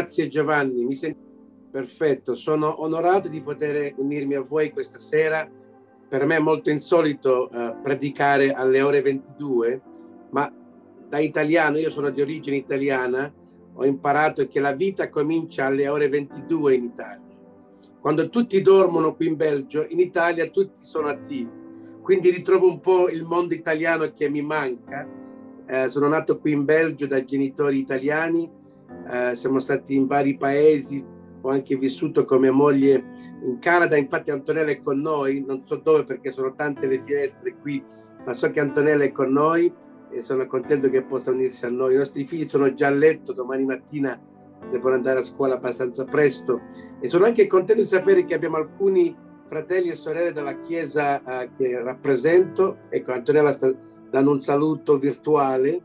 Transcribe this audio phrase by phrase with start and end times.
[0.00, 1.20] Grazie Giovanni, mi sento
[1.70, 5.46] perfetto, sono onorato di poter unirmi a voi questa sera.
[6.08, 9.82] Per me è molto insolito uh, predicare alle ore 22,
[10.30, 10.50] ma
[11.06, 13.30] da italiano, io sono di origine italiana,
[13.74, 17.36] ho imparato che la vita comincia alle ore 22 in Italia.
[18.00, 21.50] Quando tutti dormono qui in Belgio, in Italia tutti sono attivi.
[22.00, 25.06] Quindi ritrovo un po' il mondo italiano che mi manca.
[25.66, 28.59] Eh, sono nato qui in Belgio da genitori italiani,
[29.10, 31.04] eh, siamo stati in vari paesi,
[31.42, 33.12] ho anche vissuto come moglie
[33.44, 37.56] in Canada, infatti Antonella è con noi, non so dove perché sono tante le finestre
[37.60, 37.82] qui,
[38.24, 39.72] ma so che Antonella è con noi
[40.10, 41.94] e sono contento che possa unirsi a noi.
[41.94, 44.20] I nostri figli sono già a letto, domani mattina
[44.70, 46.60] devono andare a scuola abbastanza presto
[47.00, 51.56] e sono anche contento di sapere che abbiamo alcuni fratelli e sorelle della Chiesa uh,
[51.56, 52.80] che rappresento.
[52.88, 53.72] Ecco, Antonella sta
[54.10, 55.80] dando un saluto virtuale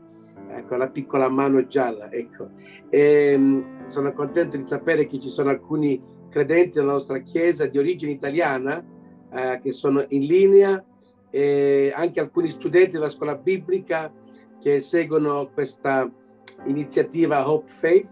[0.64, 2.10] con la piccola mano gialla.
[2.10, 2.50] Ecco.
[2.88, 7.78] E, ehm, sono contento di sapere che ci sono alcuni credenti della nostra Chiesa di
[7.78, 8.84] origine italiana
[9.30, 10.84] uh, che sono in linea
[11.30, 14.12] e anche alcuni studenti della scuola biblica
[14.60, 16.10] che seguono questa
[16.66, 18.10] iniziativa Hope Faith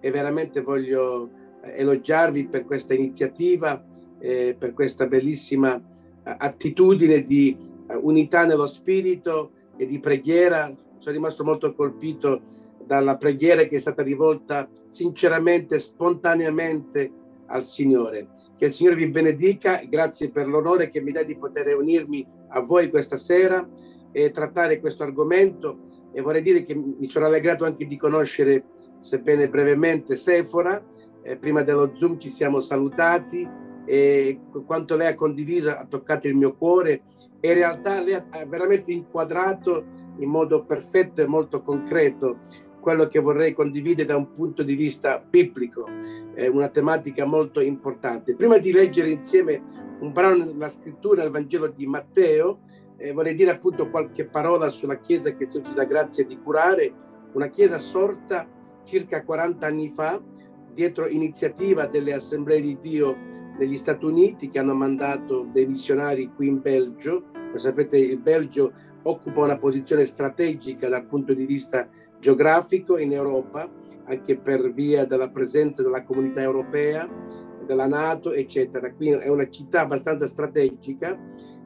[0.00, 1.30] e veramente voglio
[1.62, 3.84] eh, elogiarvi per questa iniziativa,
[4.18, 5.82] eh, per questa bellissima eh,
[6.38, 7.66] attitudine di
[8.00, 10.74] unità nello spirito e di preghiera.
[10.98, 12.42] Sono rimasto molto colpito
[12.84, 17.10] dalla preghiera che è stata rivolta sinceramente, spontaneamente
[17.46, 18.28] al Signore.
[18.56, 22.60] Che il Signore vi benedica, grazie per l'onore che mi dà di poter unirmi a
[22.60, 23.66] voi questa sera
[24.10, 25.78] e trattare questo argomento
[26.12, 28.64] e vorrei dire che mi sono allegrato anche di conoscere,
[28.98, 30.82] sebbene brevemente, Sephora.
[31.22, 33.46] Eh, prima dello Zoom ci siamo salutati
[33.84, 37.02] e quanto lei ha condiviso ha toccato il mio cuore
[37.40, 39.84] e in realtà lei ha veramente inquadrato
[40.18, 42.38] in modo perfetto e molto concreto
[42.80, 45.86] quello che vorrei condividere da un punto di vista biblico,
[46.32, 48.34] è una tematica molto importante.
[48.34, 49.62] Prima di leggere insieme
[50.00, 52.60] un brano della scrittura nel Vangelo di Matteo,
[52.96, 56.92] eh, vorrei dire appunto qualche parola sulla Chiesa che si dà grazia di curare,
[57.32, 58.48] una Chiesa sorta
[58.84, 60.20] circa 40 anni fa,
[60.78, 63.16] dietro iniziativa delle Assemblee di Dio
[63.58, 67.24] negli Stati Uniti che hanno mandato dei missionari qui in Belgio.
[67.32, 68.72] Come sapete il Belgio
[69.02, 71.88] occupa una posizione strategica dal punto di vista
[72.20, 73.68] geografico in Europa,
[74.04, 77.08] anche per via della presenza della comunità europea,
[77.66, 78.92] della Nato, eccetera.
[78.92, 81.18] Quindi è una città abbastanza strategica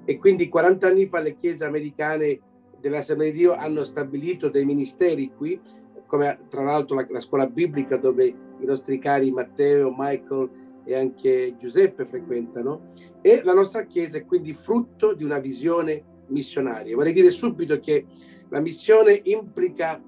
[0.07, 2.41] e quindi 40 anni fa le chiese americane
[2.81, 5.61] dell'Assemblea di Dio hanno stabilito dei ministeri qui,
[6.13, 10.51] come tra l'altro la, la scuola biblica dove i nostri cari Matteo, Michael
[10.85, 12.91] e anche Giuseppe frequentano
[13.23, 16.95] e la nostra chiesa è quindi frutto di una visione missionaria.
[16.95, 18.05] Vorrei dire subito che
[18.51, 20.03] la missione implica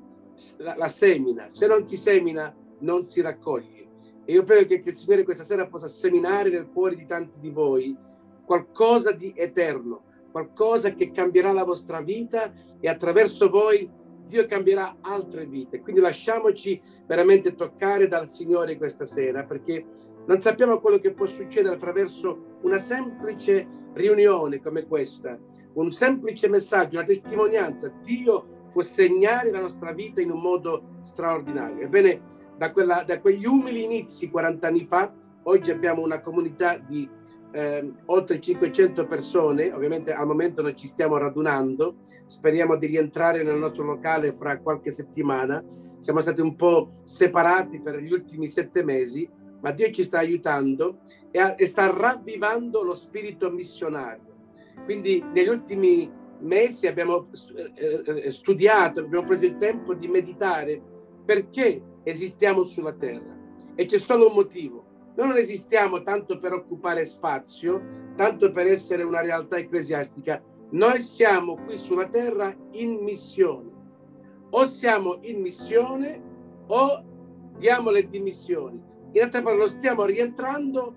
[0.58, 3.86] la, la semina, se non si semina non si raccoglie.
[4.26, 7.40] E io prego che, che il Signore questa sera possa seminare nel cuore di tanti
[7.40, 7.96] di voi
[8.44, 15.46] qualcosa di eterno, qualcosa che cambierà la vostra vita e attraverso voi Dio cambierà altre
[15.46, 15.80] vite.
[15.80, 19.84] Quindi lasciamoci veramente toccare dal Signore questa sera perché
[20.26, 25.38] non sappiamo quello che può succedere attraverso una semplice riunione come questa,
[25.74, 27.92] un semplice messaggio, una testimonianza.
[28.02, 31.84] Dio può segnare la nostra vita in un modo straordinario.
[31.84, 32.20] Ebbene,
[32.56, 35.12] da, quella, da quegli umili inizi 40 anni fa,
[35.44, 37.08] oggi abbiamo una comunità di
[37.54, 43.56] eh, oltre 500 persone, ovviamente al momento non ci stiamo radunando, speriamo di rientrare nel
[43.56, 45.64] nostro locale fra qualche settimana,
[46.00, 49.28] siamo stati un po' separati per gli ultimi sette mesi,
[49.60, 50.98] ma Dio ci sta aiutando
[51.30, 54.32] e, a, e sta ravvivando lo spirito missionario.
[54.84, 56.10] Quindi negli ultimi
[56.40, 57.28] mesi abbiamo
[57.76, 60.82] eh, eh, studiato, abbiamo preso il tempo di meditare
[61.24, 63.32] perché esistiamo sulla terra.
[63.74, 64.83] E c'è solo un motivo.
[65.16, 70.42] Noi non esistiamo tanto per occupare spazio, tanto per essere una realtà ecclesiastica.
[70.70, 73.70] Noi siamo qui sulla terra in missione.
[74.50, 76.20] O siamo in missione
[76.66, 77.04] o
[77.56, 78.82] diamo le dimissioni.
[79.12, 80.94] In altre parole, stiamo rientrando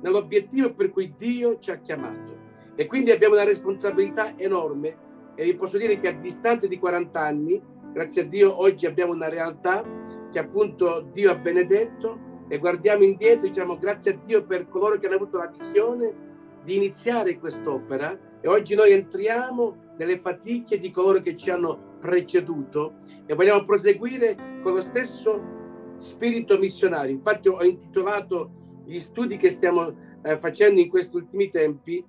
[0.00, 2.34] nell'obiettivo per cui Dio ci ha chiamato.
[2.76, 5.04] E quindi abbiamo una responsabilità enorme
[5.34, 7.60] e vi posso dire che a distanza di 40 anni,
[7.92, 9.84] grazie a Dio, oggi abbiamo una realtà
[10.30, 14.98] che appunto Dio ha benedetto e guardiamo indietro e diciamo grazie a Dio per coloro
[14.98, 16.24] che hanno avuto la visione
[16.62, 22.98] di iniziare quest'opera e oggi noi entriamo nelle fatiche di coloro che ci hanno preceduto
[23.24, 25.54] e vogliamo proseguire con lo stesso
[25.96, 27.14] spirito missionario.
[27.14, 28.50] Infatti ho intitolato
[28.84, 32.04] gli studi che stiamo eh, facendo in questi ultimi tempi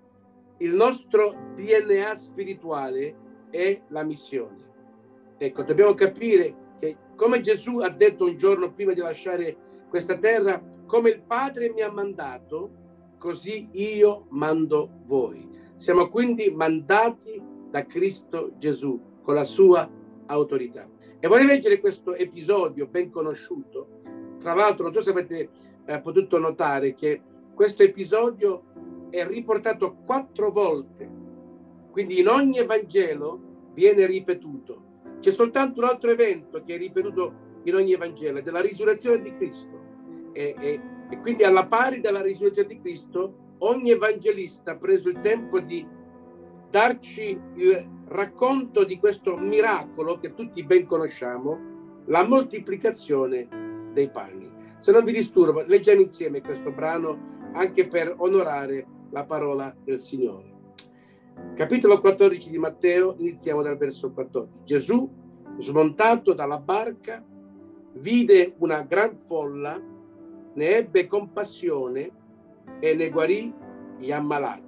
[0.59, 3.15] il nostro DNA spirituale
[3.49, 4.65] è la missione.
[5.37, 9.55] Ecco, dobbiamo capire che come Gesù ha detto un giorno prima di lasciare
[9.89, 12.71] questa terra come il Padre mi ha mandato,
[13.17, 15.47] così io mando voi.
[15.75, 19.89] Siamo quindi mandati da Cristo Gesù con la sua
[20.27, 20.87] autorità.
[21.19, 24.01] E vorrei leggere questo episodio ben conosciuto.
[24.39, 25.49] Tra l'altro, non so se avete
[25.85, 27.21] eh, potuto notare che
[27.53, 28.63] questo episodio
[29.09, 31.09] è riportato quattro volte.
[31.91, 34.85] Quindi in ogni Evangelo viene ripetuto.
[35.19, 39.85] C'è soltanto un altro evento che è ripetuto in ogni Evangelo, della risurrezione di Cristo.
[40.31, 45.19] E, e, e quindi alla pari della risurrezione di Cristo, ogni evangelista ha preso il
[45.19, 45.85] tempo di
[46.69, 53.47] darci il racconto di questo miracolo che tutti ben conosciamo, la moltiplicazione
[53.93, 54.49] dei pani.
[54.77, 60.55] Se non vi disturbo, leggiamo insieme questo brano anche per onorare la parola del Signore.
[61.55, 64.63] Capitolo 14 di Matteo, iniziamo dal verso 14.
[64.63, 65.09] Gesù,
[65.57, 67.23] smontato dalla barca,
[67.97, 69.81] vide una gran folla,
[70.53, 72.11] ne ebbe compassione
[72.79, 73.53] e ne guarì
[73.97, 74.65] gli ammalati.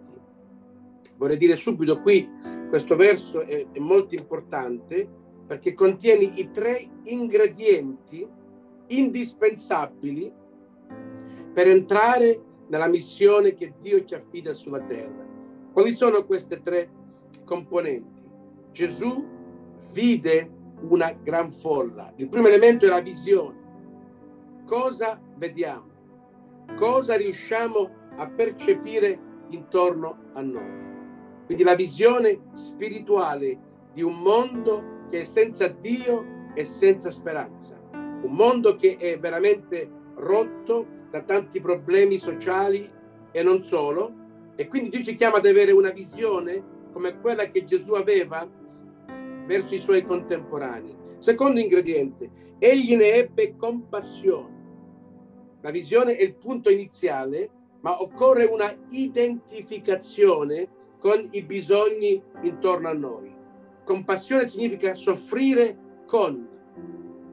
[1.17, 2.29] Vorrei dire subito qui,
[2.69, 5.07] questo verso è, è molto importante
[5.45, 8.27] perché contiene i tre ingredienti
[8.87, 10.31] indispensabili
[11.53, 15.27] per entrare nella missione che Dio ci affida sulla terra.
[15.73, 16.89] Quali sono queste tre
[17.43, 18.23] componenti?
[18.71, 19.25] Gesù
[19.91, 22.13] vide una gran folla.
[22.15, 23.57] Il primo elemento è la visione.
[24.65, 25.87] Cosa vediamo?
[26.75, 30.87] Cosa riusciamo a percepire intorno a noi?
[31.45, 33.57] Quindi la visione spirituale
[33.93, 37.79] di un mondo che è senza Dio e senza speranza.
[37.91, 42.89] Un mondo che è veramente rotto da tanti problemi sociali
[43.31, 44.13] e non solo.
[44.55, 48.47] E quindi Dio ci chiama ad avere una visione come quella che Gesù aveva
[49.49, 50.95] verso i suoi contemporanei.
[51.17, 52.29] Secondo ingrediente,
[52.59, 54.57] egli ne ebbe compassione.
[55.61, 57.49] La visione è il punto iniziale,
[57.81, 60.69] ma occorre una identificazione
[60.99, 63.35] con i bisogni intorno a noi.
[63.83, 66.47] Compassione significa soffrire con,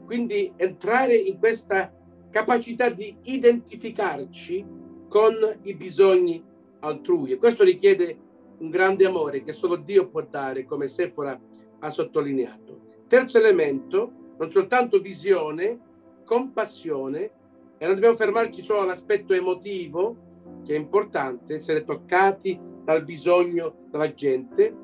[0.06, 1.94] quindi entrare in questa
[2.30, 4.64] capacità di identificarci
[5.06, 5.34] con
[5.64, 6.42] i bisogni
[6.80, 7.32] altrui.
[7.32, 8.18] E questo richiede
[8.58, 11.38] un grande amore che solo Dio può dare, come Sephora
[11.81, 12.81] ha sottolineato.
[13.06, 15.78] Terzo elemento, non soltanto visione,
[16.25, 17.31] compassione,
[17.78, 20.25] e non dobbiamo fermarci solo all'aspetto emotivo,
[20.64, 24.75] che è importante, essere toccati dal bisogno della gente,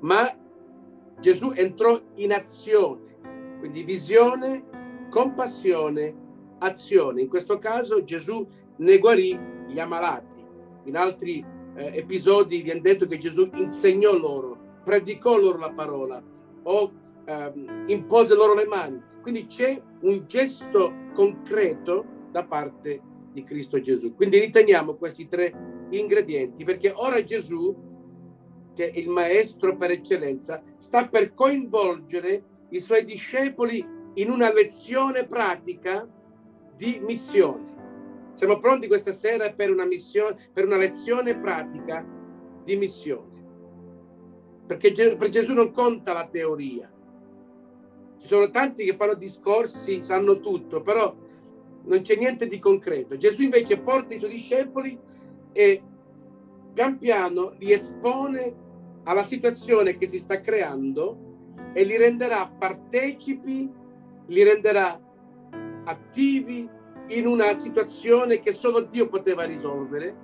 [0.00, 0.34] ma
[1.18, 3.16] Gesù entrò in azione,
[3.58, 4.64] quindi visione,
[5.10, 6.14] compassione,
[6.58, 7.22] azione.
[7.22, 8.46] In questo caso Gesù
[8.76, 10.44] ne guarì gli ammalati.
[10.84, 11.44] In altri
[11.74, 16.22] eh, episodi viene detto che Gesù insegnò loro, predicò loro la parola
[16.66, 16.92] o
[17.24, 19.02] ehm, impose loro le mani.
[19.20, 23.00] Quindi c'è un gesto concreto da parte
[23.32, 24.14] di Cristo Gesù.
[24.14, 25.52] Quindi riteniamo questi tre
[25.90, 27.74] ingredienti perché ora Gesù,
[28.74, 33.84] che è il maestro per eccellenza, sta per coinvolgere i suoi discepoli
[34.14, 36.08] in una lezione pratica
[36.74, 37.74] di missione.
[38.32, 42.06] Siamo pronti questa sera per una, missione, per una lezione pratica
[42.62, 43.35] di missione.
[44.66, 46.90] Perché per Gesù non conta la teoria.
[48.18, 51.14] Ci sono tanti che fanno discorsi, sanno tutto, però
[51.84, 53.16] non c'è niente di concreto.
[53.16, 54.98] Gesù invece porta i suoi discepoli
[55.52, 55.82] e
[56.72, 58.54] pian piano li espone
[59.04, 61.24] alla situazione che si sta creando
[61.72, 63.70] e li renderà partecipi,
[64.26, 65.00] li renderà
[65.84, 66.68] attivi
[67.08, 70.14] in una situazione che solo Dio poteva risolvere,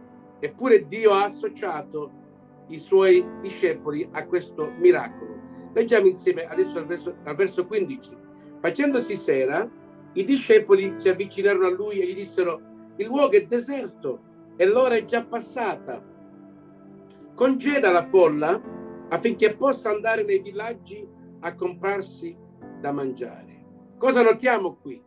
[0.41, 2.22] eppure Dio ha associato
[2.69, 5.41] i suoi discepoli a questo miracolo.
[5.73, 8.17] Leggiamo insieme adesso al verso, al verso 15.
[8.61, 9.69] Facendosi sera,
[10.13, 12.61] i discepoli si avvicinarono a lui e gli dissero,
[12.97, 14.21] il luogo è deserto
[14.57, 16.05] e l'ora è già passata.
[17.35, 18.61] Congeda la folla
[19.09, 21.07] affinché possa andare nei villaggi
[21.41, 22.37] a comprarsi
[22.81, 23.51] da mangiare.
[23.99, 25.03] Cosa notiamo qui?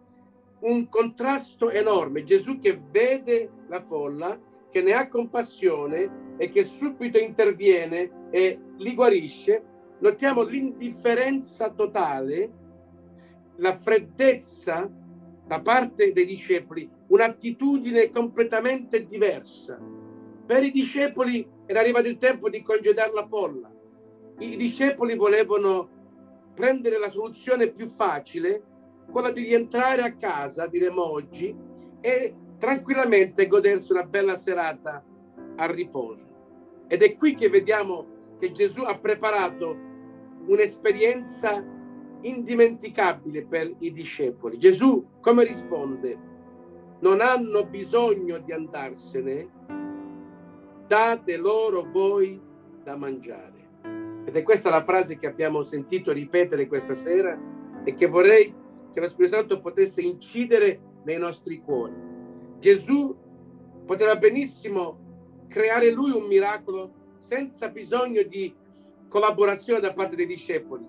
[0.65, 2.23] un contrasto enorme.
[2.23, 8.93] Gesù che vede la folla, che ne ha compassione e che subito interviene e li
[8.93, 9.63] guarisce.
[9.99, 12.51] Notiamo l'indifferenza totale,
[13.57, 14.91] la freddezza
[15.45, 19.79] da parte dei discepoli, un'attitudine completamente diversa.
[20.45, 23.73] Per i discepoli era arrivato il tempo di congedare la folla.
[24.39, 25.89] I discepoli volevano
[26.53, 28.63] prendere la soluzione più facile
[29.09, 31.55] quella di rientrare a casa, diremo oggi,
[32.01, 35.03] e tranquillamente godersi una bella serata
[35.55, 36.25] a riposo.
[36.87, 38.05] Ed è qui che vediamo
[38.39, 39.77] che Gesù ha preparato
[40.47, 41.63] un'esperienza
[42.21, 44.57] indimenticabile per i discepoli.
[44.57, 46.33] Gesù come risponde?
[46.99, 49.49] non hanno bisogno di andarsene,
[50.87, 52.39] date loro voi
[52.83, 53.53] da mangiare.
[54.25, 57.37] Ed è questa la frase che abbiamo sentito ripetere questa sera
[57.83, 58.53] e che vorrei
[58.91, 61.93] che lo Spirito Santo potesse incidere nei nostri cuori.
[62.59, 63.15] Gesù
[63.85, 65.04] poteva benissimo
[65.47, 68.53] creare lui un miracolo senza bisogno di
[69.07, 70.85] collaborazione da parte dei discepoli.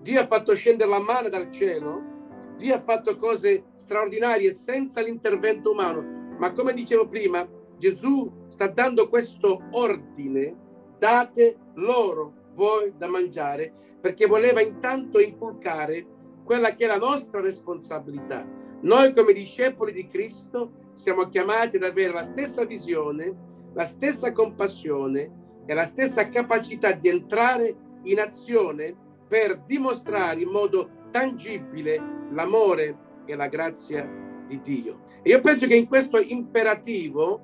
[0.00, 2.10] Dio ha fatto scendere la mano dal cielo,
[2.56, 7.46] Dio ha fatto cose straordinarie senza l'intervento umano, ma come dicevo prima,
[7.76, 10.56] Gesù sta dando questo ordine,
[10.98, 16.06] date loro voi da mangiare, perché voleva intanto inculcare
[16.44, 18.46] quella che è la nostra responsabilità.
[18.80, 25.40] Noi come discepoli di Cristo siamo chiamati ad avere la stessa visione, la stessa compassione
[25.64, 28.94] e la stessa capacità di entrare in azione
[29.28, 32.00] per dimostrare in modo tangibile
[32.30, 34.08] l'amore e la grazia
[34.46, 35.04] di Dio.
[35.22, 37.40] E io penso che in questo imperativo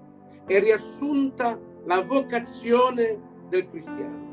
[0.46, 3.18] è riassunta la vocazione
[3.48, 4.26] del cristiano.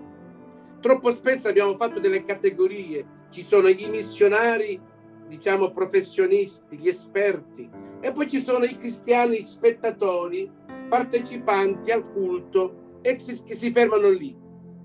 [0.82, 4.80] Troppo spesso abbiamo fatto delle categorie, ci sono i missionari,
[5.28, 7.70] diciamo professionisti, gli esperti,
[8.02, 10.52] e poi ci sono i cristiani spettatori,
[10.88, 14.36] partecipanti al culto e che si fermano lì.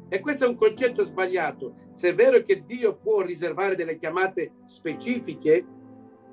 [0.08, 1.74] E questo è un concetto sbagliato.
[1.92, 5.64] Se è vero che Dio può riservare delle chiamate specifiche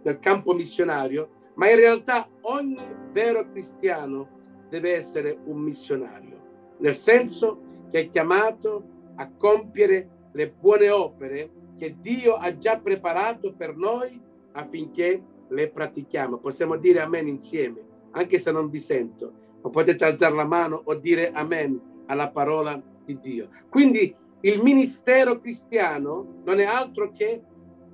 [0.04, 2.78] nel campo missionario, ma in realtà ogni
[3.12, 10.90] vero cristiano deve essere un missionario, nel senso che è chiamato a compiere le buone
[10.90, 14.20] opere che Dio ha già preparato per noi
[14.54, 16.38] affinché le pratichiamo.
[16.38, 17.82] Possiamo dire amen insieme,
[18.12, 19.34] anche se non vi sento,
[19.68, 23.50] ma potete alzare la mano o dire amen alla parola di Dio.
[23.70, 27.44] Quindi il ministero cristiano non è altro che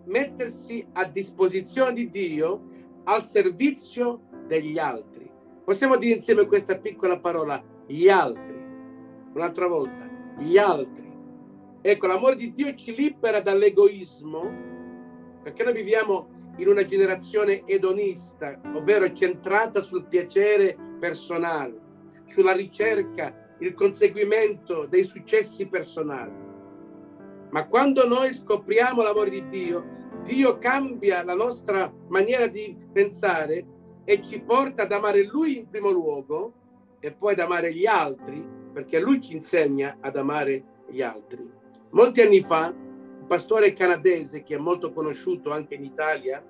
[0.06, 2.70] mettersi a disposizione di Dio
[3.06, 5.30] al servizio degli altri.
[5.64, 8.62] Possiamo dire insieme questa piccola parola, gli altri.
[9.34, 11.12] Un'altra volta, gli altri.
[11.82, 14.72] Ecco, l'amore di Dio ci libera dall'egoismo,
[15.42, 16.28] perché noi viviamo
[16.58, 21.78] in una generazione edonista, ovvero centrata sul piacere personale,
[22.24, 26.32] sulla ricerca, il conseguimento dei successi personali.
[27.50, 29.84] Ma quando noi scopriamo l'amore di Dio,
[30.24, 33.66] Dio cambia la nostra maniera di pensare
[34.06, 36.54] e ci porta ad amare Lui in primo luogo
[37.02, 38.42] e poi ad amare gli altri,
[38.72, 41.46] perché Lui ci insegna ad amare gli altri.
[41.90, 46.42] Molti anni fa, un pastore canadese che è molto conosciuto anche in Italia,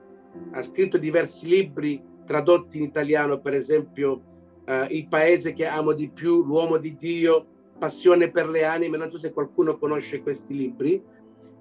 [0.52, 6.10] ha scritto diversi libri tradotti in italiano, per esempio uh, Il paese che amo di
[6.10, 11.02] più, L'uomo di Dio, Passione per le anime, non so se qualcuno conosce questi libri.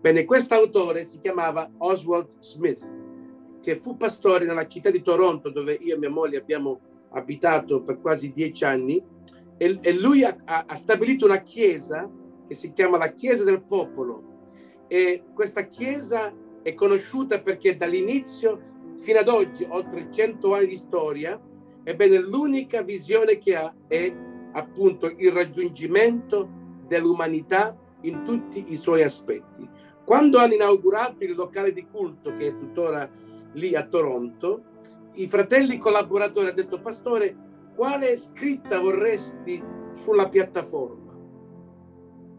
[0.01, 2.85] Bene, questo autore si chiamava Oswald Smith,
[3.61, 6.81] che fu pastore nella città di Toronto, dove io e mia moglie abbiamo
[7.11, 9.03] abitato per quasi dieci anni,
[9.57, 12.09] e, e lui ha, ha stabilito una chiesa
[12.47, 14.31] che si chiama la Chiesa del Popolo
[14.93, 16.31] e questa chiesa
[16.63, 18.61] è conosciuta perché dall'inizio
[18.99, 21.41] fino ad oggi, oltre 100 anni di storia,
[21.85, 24.15] ebbene l'unica visione che ha è
[24.53, 26.49] appunto il raggiungimento
[26.87, 29.69] dell'umanità in tutti i suoi aspetti.
[30.05, 33.09] Quando hanno inaugurato il locale di culto che è tuttora
[33.53, 34.65] lì a Toronto,
[35.15, 37.37] i fratelli collaboratori hanno detto, pastore,
[37.75, 41.13] quale scritta vorresti sulla piattaforma?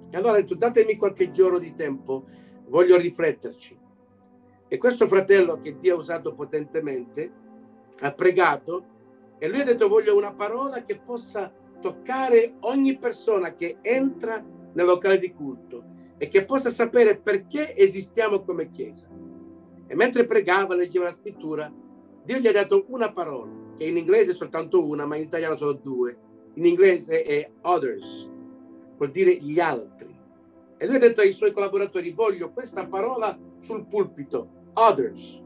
[0.10, 2.26] E allora ho detto, datemi qualche giorno di tempo,
[2.68, 3.80] voglio rifletterci.
[4.68, 7.32] E questo fratello che Dio ha usato potentemente
[8.00, 8.86] ha pregato
[9.44, 14.86] e lui ha detto, voglio una parola che possa toccare ogni persona che entra nel
[14.86, 15.84] locale di culto
[16.18, 19.06] e che possa sapere perché esistiamo come Chiesa.
[19.86, 21.70] E mentre pregava, leggeva la scrittura,
[22.24, 25.58] Dio gli ha dato una parola, che in inglese è soltanto una, ma in italiano
[25.58, 26.18] sono due.
[26.54, 28.32] In inglese è others,
[28.96, 30.18] vuol dire gli altri.
[30.78, 35.38] E lui ha detto ai suoi collaboratori, voglio questa parola sul pulpito, others.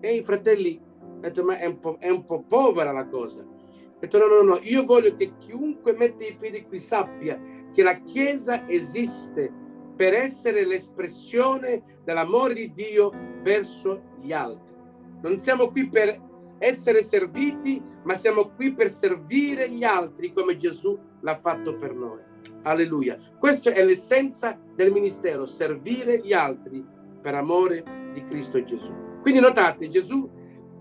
[0.00, 0.80] E i fratelli
[1.24, 3.40] hanno detto, ma è un po', è un po povera la cosa.
[3.40, 7.40] Ha detto, no, no, no, io voglio che chiunque mette i piedi qui sappia
[7.72, 9.50] che la Chiesa esiste
[9.96, 13.10] per essere l'espressione dell'amore di Dio
[13.42, 14.74] verso gli altri.
[15.22, 16.20] Non siamo qui per
[16.58, 22.20] essere serviti, ma siamo qui per servire gli altri come Gesù l'ha fatto per noi.
[22.62, 23.18] Alleluia.
[23.38, 26.84] Questa è l'essenza del ministero, servire gli altri
[27.22, 28.92] per amore di Cristo Gesù.
[29.22, 30.28] Quindi notate, Gesù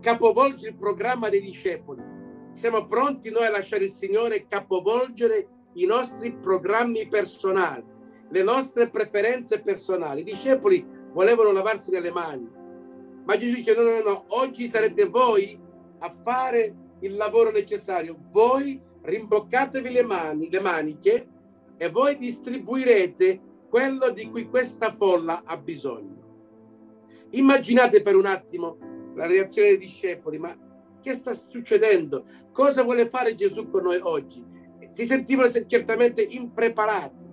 [0.03, 2.03] capovolge il programma dei discepoli.
[2.51, 7.85] Siamo pronti noi a lasciare il Signore capovolgere i nostri programmi personali,
[8.29, 10.19] le nostre preferenze personali.
[10.19, 12.49] I discepoli volevano lavarsi le mani,
[13.23, 15.57] ma Gesù dice no, no, no, oggi sarete voi
[15.99, 18.17] a fare il lavoro necessario.
[18.29, 21.27] Voi rimboccatevi le mani, le maniche
[21.77, 26.21] e voi distribuirete quello di cui questa folla ha bisogno.
[27.29, 30.55] Immaginate per un attimo la reazione dei discepoli, ma
[31.01, 32.25] che sta succedendo?
[32.51, 34.43] Cosa vuole fare Gesù con noi oggi?
[34.89, 37.29] Si sentivano certamente impreparati,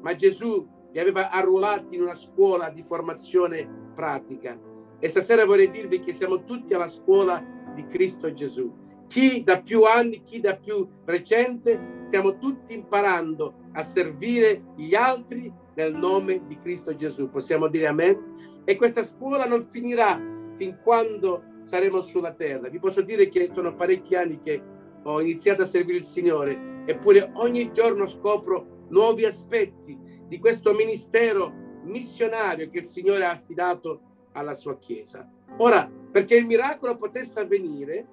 [0.00, 4.58] ma Gesù li aveva arruolati in una scuola di formazione pratica.
[4.98, 9.84] E stasera vorrei dirvi che siamo tutti alla scuola di Cristo Gesù chi da più
[9.84, 16.58] anni, chi da più recente, stiamo tutti imparando a servire gli altri nel nome di
[16.58, 17.30] Cristo Gesù.
[17.30, 18.62] Possiamo dire amen?
[18.64, 20.20] E questa scuola non finirà
[20.54, 22.68] fin quando saremo sulla terra.
[22.68, 24.62] Vi posso dire che sono parecchi anni che
[25.02, 31.52] ho iniziato a servire il Signore, eppure ogni giorno scopro nuovi aspetti di questo ministero
[31.82, 34.00] missionario che il Signore ha affidato
[34.32, 35.28] alla sua Chiesa.
[35.58, 38.06] Ora, perché il miracolo potesse avvenire,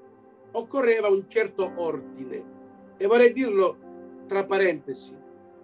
[0.51, 2.59] occorreva un certo ordine.
[2.97, 3.77] E vorrei dirlo
[4.27, 5.15] tra parentesi,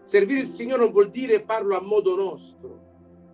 [0.03, 2.85] servire il Signore non vuol dire farlo a modo nostro,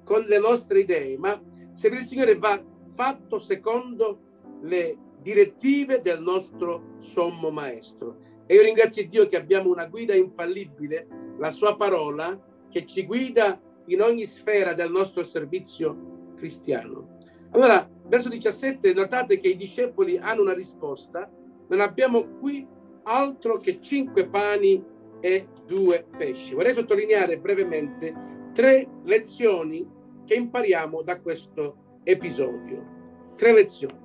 [0.03, 2.61] con le nostre idee, ma servire il Signore va
[2.93, 4.19] fatto secondo
[4.61, 8.17] le direttive del nostro sommo maestro.
[8.45, 11.07] E io ringrazio Dio che abbiamo una guida infallibile,
[11.37, 17.17] la sua parola, che ci guida in ogni sfera del nostro servizio cristiano.
[17.51, 21.29] Allora, verso 17, notate che i discepoli hanno una risposta
[21.67, 22.67] non abbiamo qui
[23.03, 24.83] altro che cinque pani
[25.19, 26.53] e due pesci.
[26.53, 28.13] Vorrei sottolineare brevemente
[28.53, 29.87] tre lezioni
[30.25, 33.31] che impariamo da questo episodio.
[33.35, 33.99] Tre lezioni.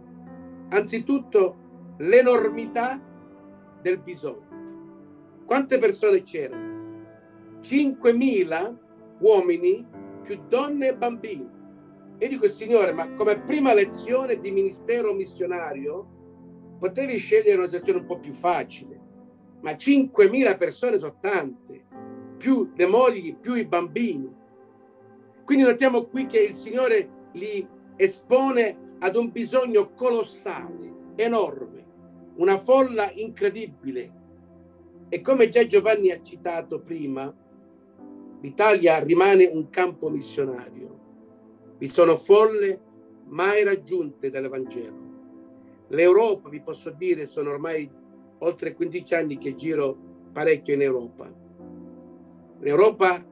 [0.71, 1.57] Anzitutto
[1.99, 3.01] l'enormità
[3.81, 4.47] del bisogno.
[5.45, 6.77] Quante persone c'erano?
[7.61, 8.77] 5.000
[9.21, 9.87] uomini
[10.23, 11.49] più donne e bambini.
[12.19, 18.07] E dico, Signore, ma come prima lezione di ministero missionario, potevi scegliere una situazione un
[18.07, 19.01] po' più facile,
[19.63, 21.87] ma 5.000 persone sono tante,
[22.37, 24.31] più le mogli, più i bambini.
[25.45, 27.67] Quindi notiamo qui che il Signore li
[27.99, 31.85] espone ad un bisogno colossale, enorme,
[32.37, 34.13] una folla incredibile.
[35.09, 37.35] E come già Giovanni ha citato prima,
[38.41, 40.97] l'Italia rimane un campo missionario.
[41.77, 42.81] Vi sono folle
[43.27, 45.07] mai raggiunte dall'Evangelo
[45.89, 47.91] L'Europa, vi posso dire, sono ormai
[48.39, 49.97] oltre 15 anni che giro
[50.33, 51.33] parecchio in Europa.
[52.61, 53.25] L'Europa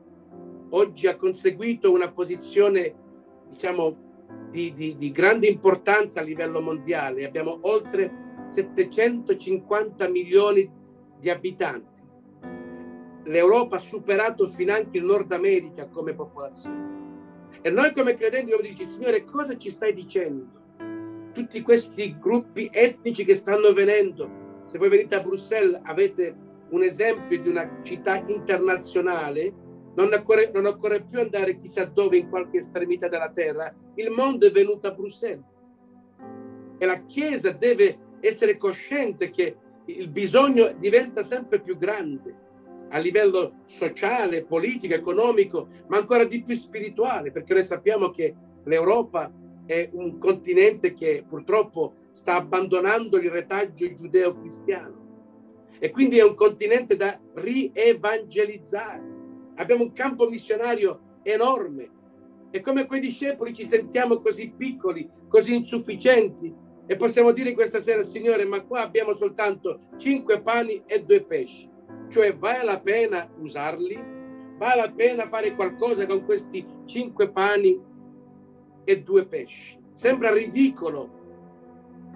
[0.70, 2.94] oggi ha conseguito una posizione,
[3.50, 4.04] diciamo,
[4.56, 7.26] di, di, di grande importanza a livello mondiale.
[7.26, 10.70] Abbiamo oltre 750 milioni
[11.18, 12.00] di abitanti.
[13.24, 16.94] L'Europa ha superato finanche il Nord America come popolazione.
[17.60, 20.64] E noi come credenti dobbiamo dirci, Signore, cosa ci stai dicendo?
[21.36, 24.62] tutti questi gruppi etnici che stanno venendo.
[24.64, 26.34] Se voi venite a Bruxelles avete
[26.70, 29.52] un esempio di una città internazionale,
[29.96, 34.46] non occorre, non occorre più andare chissà dove in qualche estremità della terra, il mondo
[34.46, 35.44] è venuto a Bruxelles.
[36.78, 39.56] E la Chiesa deve essere cosciente che
[39.86, 42.44] il bisogno diventa sempre più grande
[42.90, 49.32] a livello sociale, politico, economico, ma ancora di più spirituale, perché noi sappiamo che l'Europa
[49.64, 55.04] è un continente che purtroppo sta abbandonando il retaggio giudeo-cristiano
[55.78, 59.15] e quindi è un continente da rievangelizzare.
[59.56, 61.90] Abbiamo un campo missionario enorme
[62.50, 66.54] e come quei discepoli ci sentiamo così piccoli, così insufficienti
[66.86, 71.68] e possiamo dire questa sera, Signore, ma qua abbiamo soltanto cinque pani e due pesci.
[72.08, 74.14] Cioè vale la pena usarli?
[74.56, 77.78] Vale la pena fare qualcosa con questi cinque pani
[78.84, 79.78] e due pesci.
[79.92, 81.10] Sembra ridicolo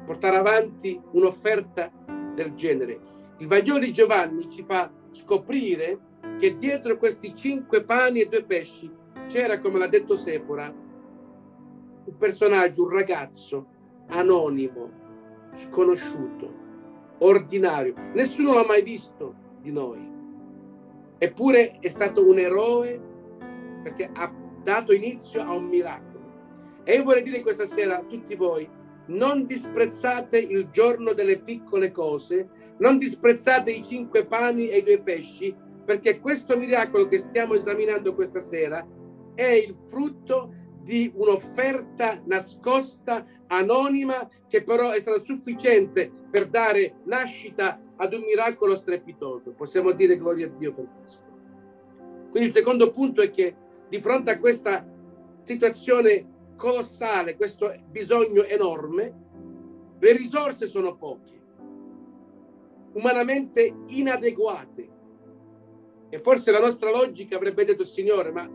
[0.07, 1.91] portare avanti un'offerta
[2.35, 3.01] del genere.
[3.39, 5.99] Il Vangelo di Giovanni ci fa scoprire
[6.41, 8.91] che dietro questi cinque pani e due pesci
[9.27, 13.67] c'era, come l'ha detto Sefora, un personaggio, un ragazzo
[14.07, 14.91] anonimo,
[15.53, 16.55] sconosciuto,
[17.19, 17.93] ordinario.
[18.15, 20.01] Nessuno l'ha mai visto di noi.
[21.19, 22.99] Eppure è stato un eroe
[23.83, 26.81] perché ha dato inizio a un miracolo.
[26.85, 28.67] E io vorrei dire questa sera a tutti voi,
[29.09, 32.49] non disprezzate il giorno delle piccole cose,
[32.79, 38.15] non disprezzate i cinque pani e i due pesci, perché questo miracolo che stiamo esaminando
[38.15, 38.87] questa sera
[39.35, 47.81] è il frutto di un'offerta nascosta, anonima, che però è stata sufficiente per dare nascita
[47.97, 49.53] ad un miracolo strepitoso.
[49.55, 51.25] Possiamo dire gloria a Dio per questo.
[52.31, 53.57] Quindi il secondo punto è che
[53.89, 54.87] di fronte a questa
[55.43, 59.13] situazione colossale, questo bisogno enorme,
[59.99, 61.39] le risorse sono poche.
[62.93, 64.99] umanamente inadeguate.
[66.11, 68.49] E forse la nostra logica avrebbe detto, Signore, ma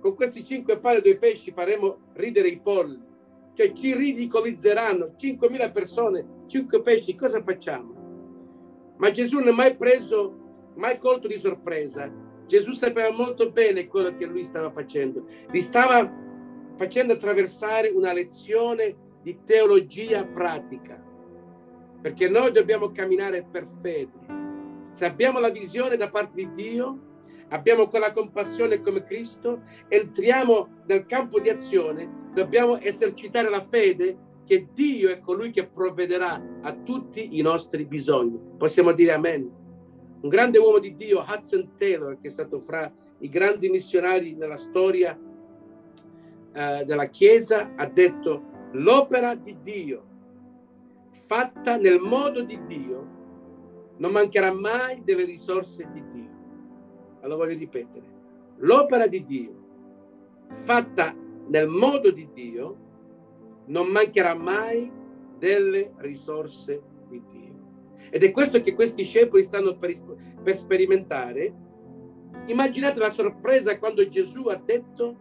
[0.00, 3.00] con questi cinque pane e due pesci faremo ridere i polli,
[3.54, 8.94] cioè ci ridicolizzeranno 5.000 persone, cinque pesci, cosa facciamo?
[8.96, 12.10] Ma Gesù non è mai preso, mai colto di sorpresa.
[12.46, 15.26] Gesù sapeva molto bene quello che lui stava facendo.
[15.50, 16.12] Li stava
[16.76, 21.00] facendo attraversare una lezione di teologia pratica
[22.02, 24.21] perché noi dobbiamo camminare per fede.
[24.92, 27.10] Se abbiamo la visione da parte di Dio,
[27.48, 34.68] abbiamo quella compassione come Cristo, entriamo nel campo di azione, dobbiamo esercitare la fede che
[34.72, 38.38] Dio è colui che provvederà a tutti i nostri bisogni.
[38.56, 39.50] Possiamo dire amen.
[40.20, 44.56] Un grande uomo di Dio, Hudson Taylor, che è stato fra i grandi missionari nella
[44.56, 45.18] storia
[46.52, 50.10] eh, della Chiesa, ha detto l'opera di Dio
[51.12, 53.11] fatta nel modo di Dio,
[54.02, 56.30] non mancherà mai delle risorse di Dio.
[57.20, 58.04] Allora voglio ripetere,
[58.56, 59.60] l'opera di Dio
[60.64, 61.14] fatta
[61.46, 62.76] nel modo di Dio
[63.66, 64.90] non mancherà mai
[65.38, 67.60] delle risorse di Dio.
[68.10, 69.92] Ed è questo che questi discepoli stanno per,
[70.42, 71.54] per sperimentare.
[72.46, 75.16] Immaginate la sorpresa quando Gesù ha detto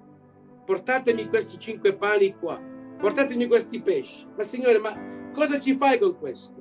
[0.65, 2.59] portatemi questi cinque pani qua,
[2.97, 4.25] portatemi questi pesci.
[4.35, 6.60] Ma Signore, ma Cosa ci fai con questo?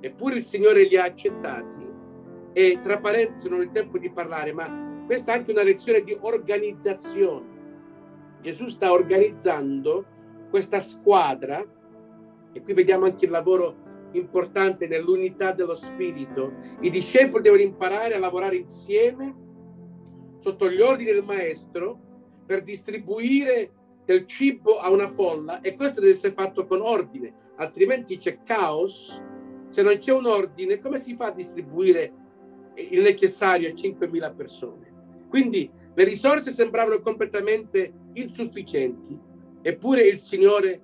[0.00, 1.84] Eppure il Signore li ha accettati
[2.52, 6.02] e tra parentesi non ho il tempo di parlare, ma questa è anche una lezione
[6.02, 7.54] di organizzazione.
[8.40, 10.04] Gesù sta organizzando
[10.50, 11.64] questa squadra
[12.52, 16.54] e qui vediamo anche il lavoro importante nell'unità dello spirito.
[16.80, 19.34] I discepoli devono imparare a lavorare insieme
[20.38, 21.98] sotto gli ordini del maestro
[22.46, 23.70] per distribuire
[24.04, 29.22] del cibo a una folla e questo deve essere fatto con ordine altrimenti c'è caos.
[29.68, 32.12] Se non c'è un ordine, come si fa a distribuire
[32.90, 34.94] il necessario a 5.000 persone?
[35.28, 39.18] Quindi le risorse sembravano completamente insufficienti,
[39.62, 40.82] eppure il Signore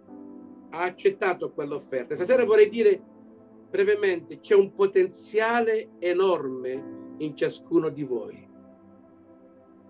[0.71, 2.15] ha accettato quell'offerta.
[2.15, 3.01] Stasera vorrei dire
[3.69, 8.49] brevemente, c'è un potenziale enorme in ciascuno di voi.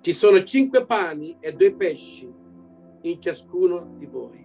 [0.00, 2.32] Ci sono cinque pani e due pesci
[3.02, 4.44] in ciascuno di voi.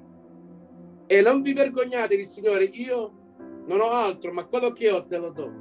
[1.08, 3.17] E non vi vergognate di Signore, io
[3.68, 5.52] non ho altro, ma quello che ho te lo do.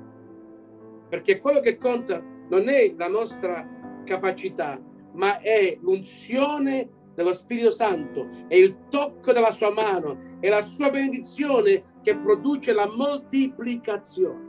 [1.09, 4.81] Perché quello che conta non è la nostra capacità,
[5.13, 10.91] ma è l'unzione dello Spirito Santo, è il tocco della sua mano, è la sua
[10.91, 14.45] benedizione che produce la moltiplicazione.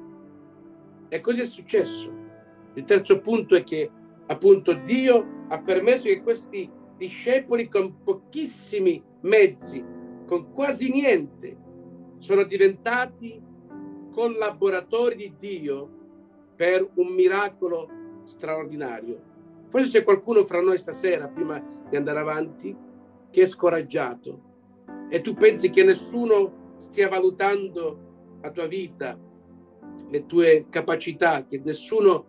[1.09, 2.11] E così è successo.
[2.73, 3.89] Il terzo punto è che
[4.27, 9.95] appunto Dio ha permesso che questi discepoli con pochissimi mezzi
[10.27, 11.57] con quasi niente,
[12.19, 13.41] sono diventati
[14.17, 15.89] collaboratori di Dio
[16.55, 17.87] per un miracolo
[18.23, 19.21] straordinario.
[19.69, 22.75] Forse c'è qualcuno fra noi stasera, prima di andare avanti,
[23.29, 24.41] che è scoraggiato
[25.07, 29.15] e tu pensi che nessuno stia valutando la tua vita,
[30.09, 32.25] le tue capacità, che nessuno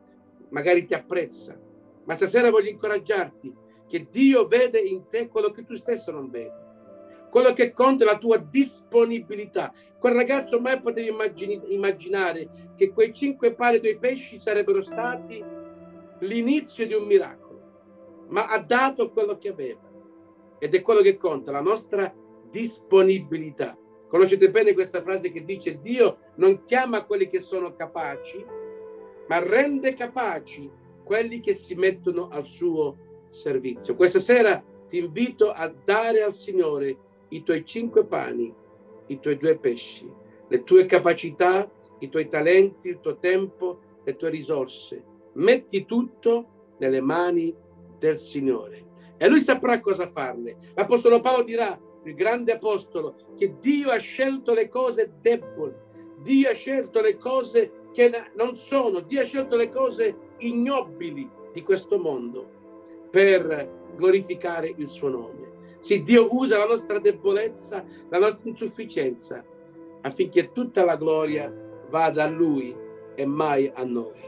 [0.50, 1.58] magari ti apprezza.
[2.04, 3.50] Ma stasera voglio incoraggiarti
[3.86, 6.67] che Dio vede in te quello che tu stesso non vedi
[7.30, 9.72] quello che conta è la tua disponibilità.
[9.98, 11.14] Quel ragazzo mai potevi
[11.68, 15.44] immaginare che quei cinque pari dei pesci sarebbero stati
[16.20, 17.60] l'inizio di un miracolo,
[18.28, 19.86] ma ha dato quello che aveva.
[20.58, 22.12] Ed è quello che conta, la nostra
[22.50, 23.76] disponibilità.
[24.08, 28.44] Conoscete bene questa frase che dice Dio non chiama quelli che sono capaci,
[29.28, 30.70] ma rende capaci
[31.04, 32.96] quelli che si mettono al suo
[33.28, 33.94] servizio.
[33.94, 36.96] Questa sera ti invito a dare al Signore
[37.28, 38.52] i tuoi cinque pani,
[39.06, 40.10] i tuoi due pesci,
[40.48, 45.02] le tue capacità, i tuoi talenti, il tuo tempo, le tue risorse.
[45.34, 47.54] Metti tutto nelle mani
[47.98, 48.86] del Signore
[49.16, 50.56] e lui saprà cosa farne.
[50.74, 55.74] L'Apostolo Paolo dirà, il grande apostolo, che Dio ha scelto le cose deboli,
[56.22, 61.62] Dio ha scelto le cose che non sono, Dio ha scelto le cose ignobili di
[61.62, 62.56] questo mondo
[63.10, 65.47] per glorificare il suo nome.
[65.80, 69.44] Sì, Dio usa la nostra debolezza, la nostra insufficienza,
[70.02, 71.52] affinché tutta la gloria
[71.88, 72.76] vada a Lui
[73.14, 74.20] e mai a noi.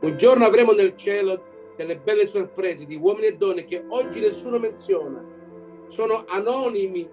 [0.00, 4.58] Un giorno avremo nel cielo delle belle sorprese di uomini e donne che oggi nessuno
[4.58, 5.24] menziona.
[5.88, 7.08] Sono anonimi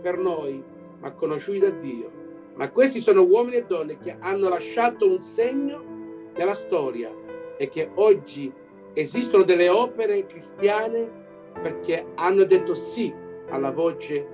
[0.00, 0.62] per noi,
[1.00, 2.10] ma conosciuti da Dio.
[2.54, 5.82] Ma questi sono uomini e donne che hanno lasciato un segno
[6.34, 7.10] nella storia
[7.56, 8.52] e che oggi
[8.94, 11.24] esistono delle opere cristiane
[11.60, 13.12] perché hanno detto sì
[13.48, 14.26] alla voce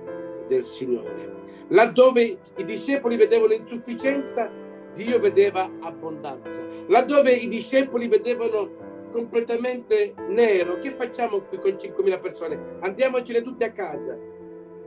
[0.47, 1.31] del Signore.
[1.69, 4.51] Laddove i discepoli vedevano insufficienza,
[4.93, 6.61] Dio vedeva abbondanza.
[6.87, 8.81] Laddove i discepoli vedevano
[9.11, 12.59] completamente nero, che facciamo qui con 5.000 persone?
[12.79, 14.17] Andiamocene tutti a casa.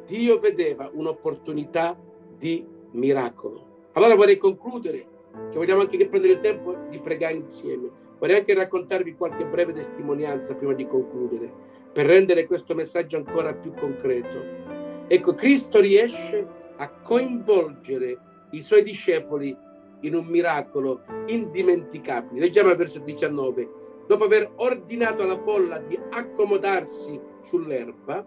[0.05, 1.99] Dio vedeva un'opportunità
[2.37, 3.89] di miracolo.
[3.93, 5.07] Allora vorrei concludere,
[5.51, 7.91] che vogliamo anche prendere il tempo di pregare insieme.
[8.19, 11.53] Vorrei anche raccontarvi qualche breve testimonianza prima di concludere,
[11.97, 15.07] per rendere questo messaggio ancora più concreto.
[15.07, 18.19] Ecco, Cristo riesce a coinvolgere
[18.51, 19.57] i suoi discepoli
[20.01, 22.39] in un miracolo indimenticabile.
[22.39, 23.71] Leggiamo il verso 19.
[24.07, 28.23] Dopo aver ordinato alla folla di accomodarsi sull'erba,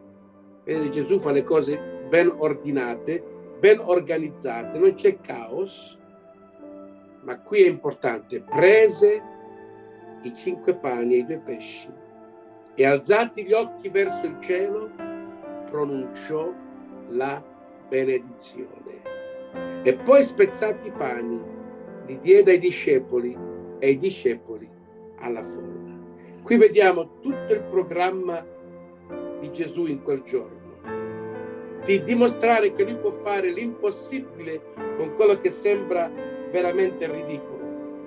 [0.63, 3.23] vedete Gesù fa le cose ben ordinate,
[3.59, 5.95] ben organizzate, non c'è caos,
[7.21, 9.21] ma qui è importante, prese
[10.23, 12.07] i cinque pani e i due pesci
[12.75, 14.89] e alzati gli occhi verso il cielo,
[15.69, 16.51] pronunciò
[17.09, 17.43] la
[17.87, 19.01] benedizione.
[19.83, 21.41] E poi spezzati i pani,
[22.05, 23.37] li diede ai discepoli
[23.79, 24.69] e i discepoli
[25.19, 25.97] alla folla.
[26.43, 28.45] Qui vediamo tutto il programma
[29.39, 30.57] di Gesù in quel giorno,
[31.83, 34.61] di dimostrare che lui può fare l'impossibile
[34.97, 36.11] con quello che sembra
[36.51, 37.57] veramente ridicolo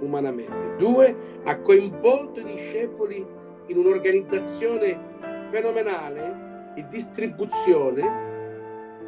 [0.01, 0.77] umanamente.
[0.77, 3.25] Due, ha coinvolto i discepoli
[3.66, 5.11] in un'organizzazione
[5.51, 8.03] fenomenale di distribuzione,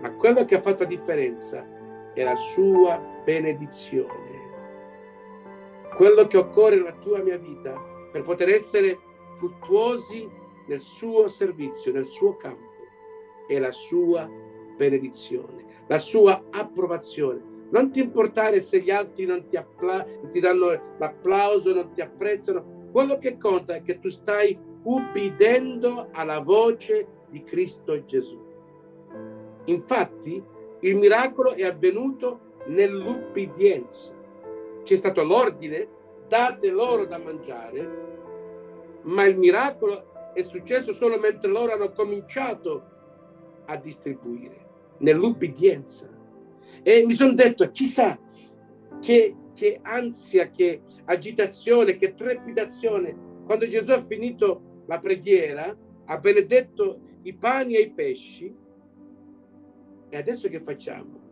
[0.00, 1.66] ma quello che ha fatto la differenza
[2.12, 4.32] è la sua benedizione.
[5.96, 7.72] Quello che occorre nella tua mia vita
[8.10, 8.98] per poter essere
[9.36, 10.28] fruttuosi
[10.66, 12.72] nel suo servizio, nel suo campo,
[13.46, 14.28] è la sua
[14.76, 17.52] benedizione, la sua approvazione.
[17.70, 22.73] Non ti importare se gli altri non ti, appla- ti danno l'applauso, non ti apprezzano.
[22.94, 28.40] Quello che conta è che tu stai ubbidendo alla voce di Cristo Gesù.
[29.64, 30.40] Infatti,
[30.78, 34.14] il miracolo è avvenuto nell'ubbidienza.
[34.84, 35.88] C'è stato l'ordine,
[36.28, 42.84] date loro da mangiare, ma il miracolo è successo solo mentre loro hanno cominciato
[43.64, 44.66] a distribuire,
[44.98, 46.08] nell'ubbidienza.
[46.80, 48.16] E mi sono detto, chissà
[49.00, 57.00] che, che ansia, che agitazione, che trepidazione, quando Gesù ha finito la preghiera, ha benedetto
[57.22, 58.54] i pani e i pesci,
[60.10, 61.22] e adesso che facciamo?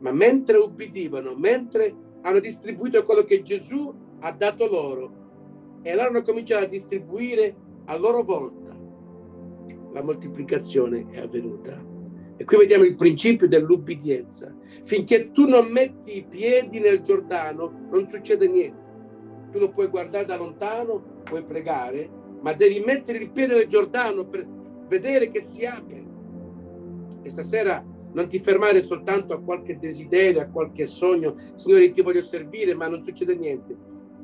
[0.00, 5.26] Ma mentre ubbidivano, mentre hanno distribuito quello che Gesù ha dato loro,
[5.82, 7.54] e loro hanno cominciato a distribuire
[7.84, 8.76] a loro volta,
[9.92, 11.87] la moltiplicazione è avvenuta.
[12.40, 14.54] E qui vediamo il principio dell'ubbidienza.
[14.84, 18.86] Finché tu non metti i piedi nel Giordano, non succede niente.
[19.50, 22.08] Tu lo puoi guardare da lontano, puoi pregare,
[22.40, 24.46] ma devi mettere il piede nel Giordano per
[24.86, 26.06] vedere che si apre.
[27.22, 31.34] E stasera non ti fermare soltanto a qualche desiderio, a qualche sogno.
[31.54, 33.76] Signore, ti voglio servire, ma non succede niente.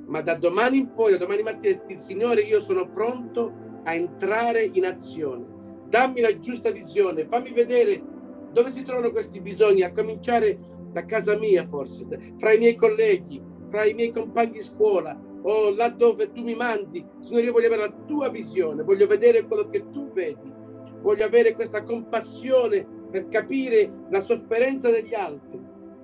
[0.06, 4.86] Ma da domani in poi, da domani mattina, Signore, io sono pronto a entrare in
[4.86, 5.53] azione
[5.94, 8.02] dammi la giusta visione, fammi vedere
[8.50, 10.58] dove si trovano questi bisogni, a cominciare
[10.90, 12.04] da casa mia forse,
[12.36, 16.56] fra i miei colleghi, fra i miei compagni di scuola o là dove tu mi
[16.56, 17.06] mandi.
[17.20, 20.52] Signore, io voglio avere la tua visione, voglio vedere quello che tu vedi,
[21.00, 25.60] voglio avere questa compassione per capire la sofferenza degli altri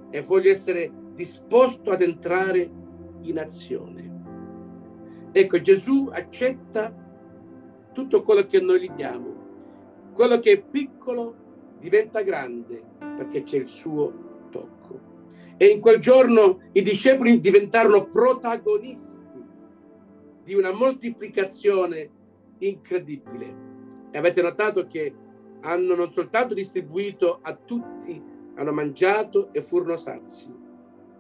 [0.09, 2.71] e voglio essere disposto ad entrare
[3.23, 4.19] in azione.
[5.33, 6.95] Ecco, Gesù accetta
[7.93, 9.40] tutto quello che noi gli diamo
[10.13, 11.35] quello che è piccolo
[11.79, 15.09] diventa grande perché c'è il suo tocco.
[15.57, 19.21] E in quel giorno i discepoli diventarono protagonisti
[20.43, 22.11] di una moltiplicazione
[22.59, 23.69] incredibile.
[24.11, 25.15] E avete notato che
[25.61, 28.21] hanno non soltanto distribuito a tutti,
[28.55, 30.53] hanno mangiato e furono sazi,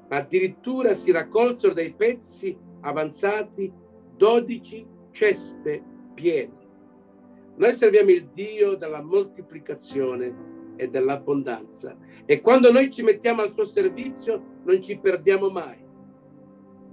[0.09, 3.72] ma addirittura si raccolsero dai pezzi avanzati
[4.16, 5.83] 12 ceste
[6.14, 6.60] piene.
[7.56, 13.64] Noi serviamo il Dio della moltiplicazione e dell'abbondanza e quando noi ci mettiamo al suo
[13.64, 15.78] servizio non ci perdiamo mai.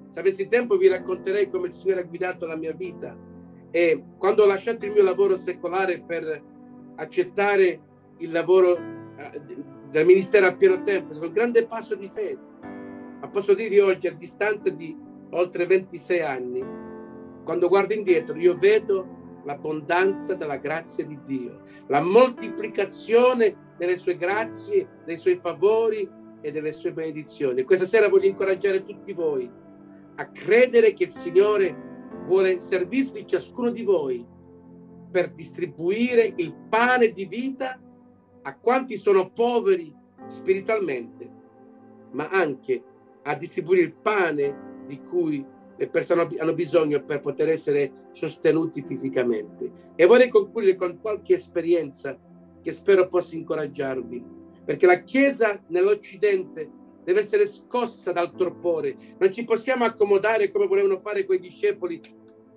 [0.10, 3.16] Se avessi tempo vi racconterei come il Signore ha guidato la mia vita
[3.72, 6.44] e quando ho lasciato il mio lavoro secolare per
[6.96, 7.82] accettare
[8.18, 9.42] il lavoro eh,
[9.90, 12.40] del ministero a pieno tempo, è un grande passo di fede.
[13.20, 14.96] Ma posso dire oggi, a distanza di
[15.32, 16.64] oltre 26 anni,
[17.44, 19.17] quando guardo indietro, io vedo
[19.48, 26.08] l'abbondanza della grazia di Dio, la moltiplicazione delle sue grazie, dei suoi favori
[26.42, 27.64] e delle sue benedizioni.
[27.64, 29.50] Questa sera voglio incoraggiare tutti voi
[30.16, 31.86] a credere che il Signore
[32.26, 34.26] vuole servirsi ciascuno di voi
[35.10, 37.80] per distribuire il pane di vita
[38.42, 41.32] a quanti sono poveri spiritualmente,
[42.12, 42.84] ma anche
[43.24, 45.46] a distribuire il pane di cui
[45.78, 49.72] le persone hanno bisogno per poter essere sostenuti fisicamente.
[49.96, 52.18] E vorrei concludere con qualche esperienza
[52.62, 54.24] che spero possa incoraggiarvi,
[54.66, 56.70] perché la Chiesa nell'Occidente
[57.04, 58.98] deve essere scossa dal torpore.
[59.18, 62.02] Non ci possiamo accomodare come volevano fare quei discepoli.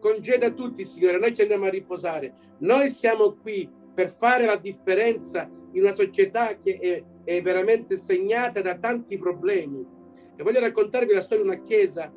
[0.00, 2.33] Congeda tutti, Signore, noi ci andiamo a riposare.
[2.59, 8.61] Noi siamo qui per fare la differenza in una società che è, è veramente segnata
[8.61, 9.87] da tanti problemi.
[10.35, 12.12] E voglio raccontarvi la storia di una chiesa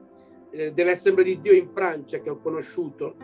[0.53, 3.15] eh, dell'Assemblea di Dio in Francia che ho conosciuto.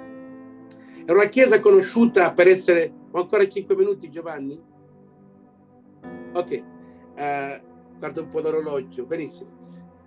[1.05, 2.91] È una chiesa conosciuta per essere...
[3.11, 4.61] Ho ancora cinque minuti, Giovanni?
[6.33, 6.63] Ok,
[7.15, 9.49] uh, guardo un po' l'orologio, benissimo.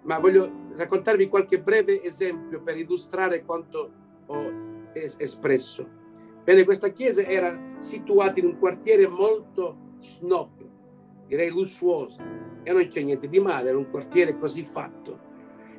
[0.03, 3.93] Ma voglio raccontarvi qualche breve esempio per illustrare quanto
[4.27, 4.53] ho
[4.93, 5.89] es- espresso.
[6.45, 10.65] Bene, questa chiesa era situata in un quartiere molto snob,
[11.27, 12.21] direi lussuoso,
[12.63, 15.31] e non c'è niente di male, era un quartiere così fatto.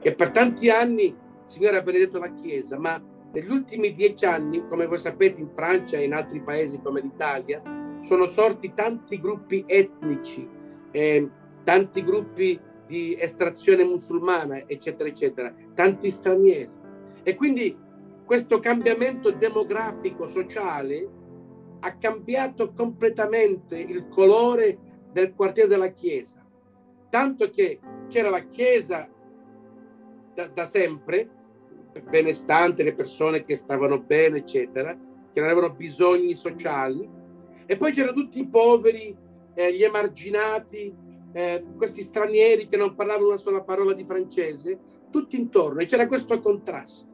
[0.01, 3.01] E per tanti anni Signore ha benedetto la Chiesa, ma
[3.32, 7.62] negli ultimi dieci anni, come voi sapete, in Francia e in altri paesi come l'Italia,
[7.97, 10.47] sono sorti tanti gruppi etnici,
[10.91, 11.29] eh,
[11.63, 16.69] tanti gruppi di estrazione musulmana, eccetera, eccetera, tanti stranieri.
[17.23, 17.75] E quindi
[18.25, 21.10] questo cambiamento demografico, sociale,
[21.79, 24.77] ha cambiato completamente il colore
[25.12, 26.45] del quartiere della Chiesa.
[27.10, 29.10] Tanto che c'era la Chiesa
[30.34, 31.30] da, da sempre,
[32.10, 34.98] benestante, le persone che stavano bene, eccetera,
[35.32, 37.08] che non avevano bisogni sociali,
[37.65, 39.15] e poi c'erano tutti i poveri,
[39.54, 40.93] eh, gli emarginati,
[41.32, 46.08] eh, questi stranieri che non parlavano una sola parola di francese, tutti intorno, e c'era
[46.08, 47.12] questo contrasto.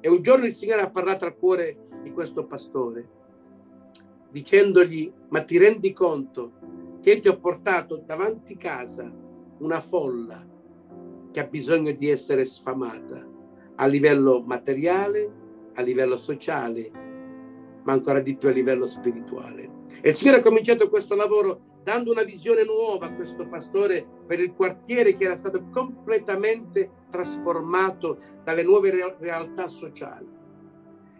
[0.00, 3.16] E un giorno il Signore ha parlato al cuore di questo pastore,
[4.30, 6.52] dicendogli, ma ti rendi conto
[7.00, 9.10] che ti ho portato davanti casa
[9.58, 10.47] una folla
[11.38, 13.24] che ha bisogno di essere sfamata
[13.76, 15.30] a livello materiale,
[15.74, 16.90] a livello sociale,
[17.84, 19.84] ma ancora di più a livello spirituale.
[20.02, 24.40] E il Signore ha cominciato questo lavoro dando una visione nuova a questo pastore per
[24.40, 30.28] il quartiere che era stato completamente trasformato dalle nuove realtà sociali.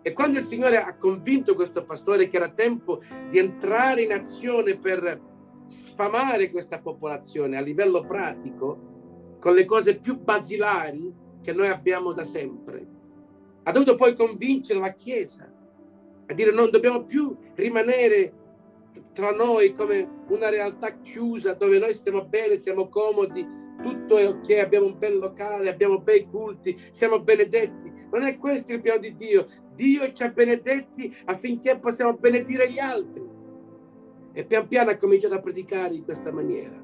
[0.02, 4.78] E quando il Signore ha convinto questo pastore che era tempo di entrare in azione
[4.78, 5.20] per
[5.66, 8.96] sfamare questa popolazione a livello pratico,
[9.38, 12.86] con le cose più basilari che noi abbiamo da sempre.
[13.62, 15.52] Ha dovuto poi convincere la Chiesa
[16.30, 18.32] a dire non dobbiamo più rimanere
[19.12, 23.46] tra noi come una realtà chiusa dove noi stiamo bene, siamo comodi,
[23.82, 27.90] tutto è ok, abbiamo un bel locale, abbiamo bei culti, siamo benedetti.
[28.10, 29.46] Non è questo il piano di Dio.
[29.74, 33.26] Dio ci ha benedetti affinché possiamo benedire gli altri.
[34.32, 36.76] E pian piano ha cominciato a predicare in questa maniera.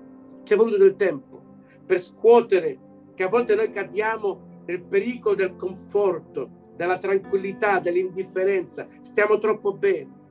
[0.43, 1.44] Ci è voluto del tempo
[1.85, 2.79] per scuotere
[3.15, 10.23] che a volte noi cadiamo nel pericolo del conforto, della tranquillità, dell'indifferenza, stiamo troppo bene.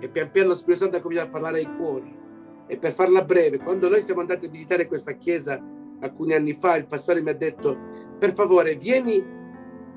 [0.00, 2.16] E pian piano lo Spirito Santo ha cominciato a parlare ai cuori.
[2.66, 5.62] E per farla breve, quando noi siamo andati a visitare questa chiesa
[6.00, 7.76] alcuni anni fa, il pastore mi ha detto,
[8.18, 9.16] per favore, vieni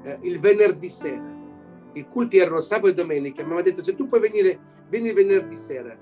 [0.03, 1.39] eh, il venerdì sera.
[1.93, 5.55] I culti erano sabato e domenica, mi ha detto, se tu puoi venire, vieni venerdì
[5.55, 5.95] sera,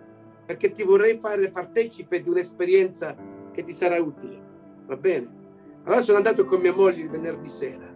[0.46, 3.16] perché ti vorrei fare partecipe di un'esperienza
[3.52, 4.42] che ti sarà utile.
[4.86, 5.38] Va bene?
[5.84, 7.90] Allora sono andato con mia moglie il venerdì sera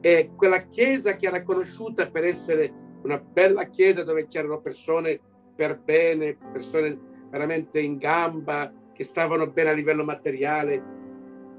[0.00, 2.72] e quella chiesa che era conosciuta per essere
[3.04, 5.18] una bella chiesa dove c'erano persone
[5.54, 6.98] per bene, persone
[7.30, 10.82] veramente in gamba, che stavano bene a livello materiale,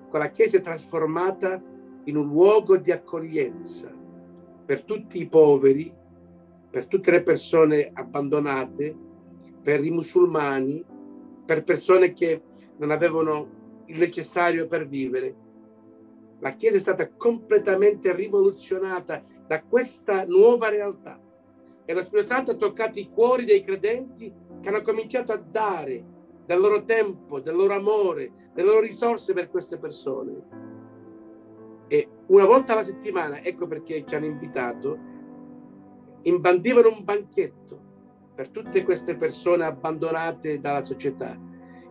[0.09, 1.61] quella chiesa è trasformata
[2.03, 3.91] in un luogo di accoglienza
[4.65, 5.93] per tutti i poveri,
[6.69, 8.95] per tutte le persone abbandonate,
[9.61, 10.83] per i musulmani,
[11.45, 12.41] per persone che
[12.77, 15.43] non avevano il necessario per vivere.
[16.39, 21.19] La Chiesa è stata completamente rivoluzionata da questa nuova realtà
[21.85, 26.03] e lo Spirito Santo ha toccato i cuori dei credenti che hanno cominciato a dare
[26.45, 30.63] del loro tempo, del loro amore, delle loro risorse per queste persone.
[31.87, 34.97] E una volta alla settimana, ecco perché ci hanno invitato,
[36.23, 37.83] imbandivano un banchetto
[38.33, 41.39] per tutte queste persone abbandonate dalla società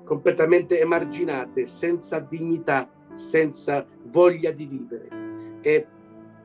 [0.05, 5.09] completamente emarginate, senza dignità, senza voglia di vivere.
[5.61, 5.87] E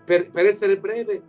[0.05, 1.21] per, per essere breve,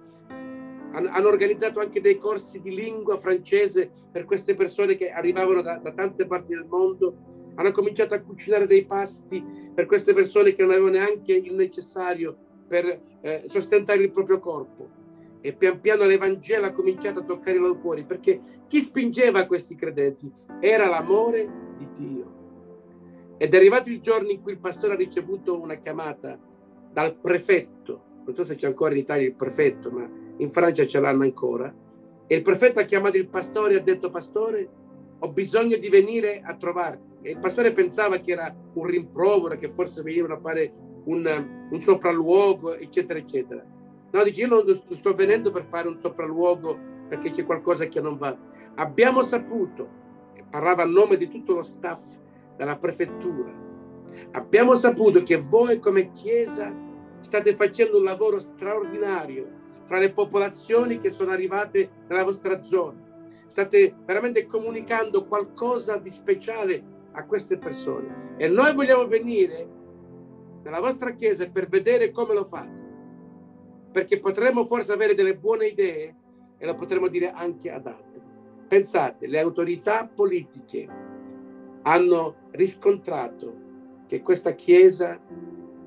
[0.92, 5.76] hanno, hanno, organizzato anche dei corsi di lingua francese per queste persone che arrivavano da,
[5.76, 7.28] da tante parti del mondo.
[7.56, 12.36] Hanno cominciato a cucinare dei pasti per queste persone che non avevano neanche il necessario
[12.66, 14.98] per eh, sostentare il proprio corpo.
[15.42, 19.74] E pian piano l'Evangelo ha cominciato a toccare i loro cuori, perché chi spingeva questi
[19.74, 22.38] credenti era l'amore di Dio.
[23.38, 26.38] Ed è arrivato il giorno in cui il pastore ha ricevuto una chiamata
[26.92, 31.00] dal prefetto, non so se c'è ancora in Italia il prefetto, ma in Francia ce
[31.00, 31.72] l'hanno ancora,
[32.26, 34.68] e il prefetto ha chiamato il pastore e ha detto, pastore,
[35.18, 37.18] ho bisogno di venire a trovarti.
[37.22, 40.72] E il pastore pensava che era un rimprovero, che forse venivano a fare
[41.04, 43.64] un, un sopralluogo, eccetera, eccetera.
[44.12, 46.78] No, dice, io non sto venendo per fare un sopralluogo
[47.08, 48.36] perché c'è qualcosa che non va.
[48.76, 49.88] Abbiamo saputo,
[50.50, 52.02] parlava a nome di tutto lo staff
[52.56, 53.52] dalla prefettura,
[54.32, 56.72] abbiamo saputo che voi come Chiesa
[57.20, 63.08] state facendo un lavoro straordinario fra le popolazioni che sono arrivate nella vostra zona.
[63.46, 66.82] State veramente comunicando qualcosa di speciale
[67.12, 68.34] a queste persone.
[68.36, 69.68] E noi vogliamo venire
[70.62, 72.78] nella vostra chiesa per vedere come lo fate.
[73.90, 76.16] Perché potremmo forse avere delle buone idee
[76.56, 78.20] e lo potremmo dire anche ad altri.
[78.70, 80.86] Pensate, le autorità politiche
[81.82, 85.20] hanno riscontrato che questa chiesa,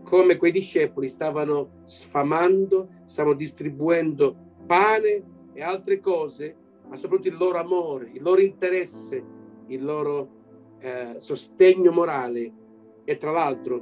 [0.04, 5.24] come quei discepoli, stavano sfamando, stavano distribuendo pane
[5.54, 6.58] e altre cose,
[6.90, 9.24] ma soprattutto il loro amore, il loro interesse,
[9.68, 12.54] il loro eh, sostegno morale
[13.06, 13.82] e tra l'altro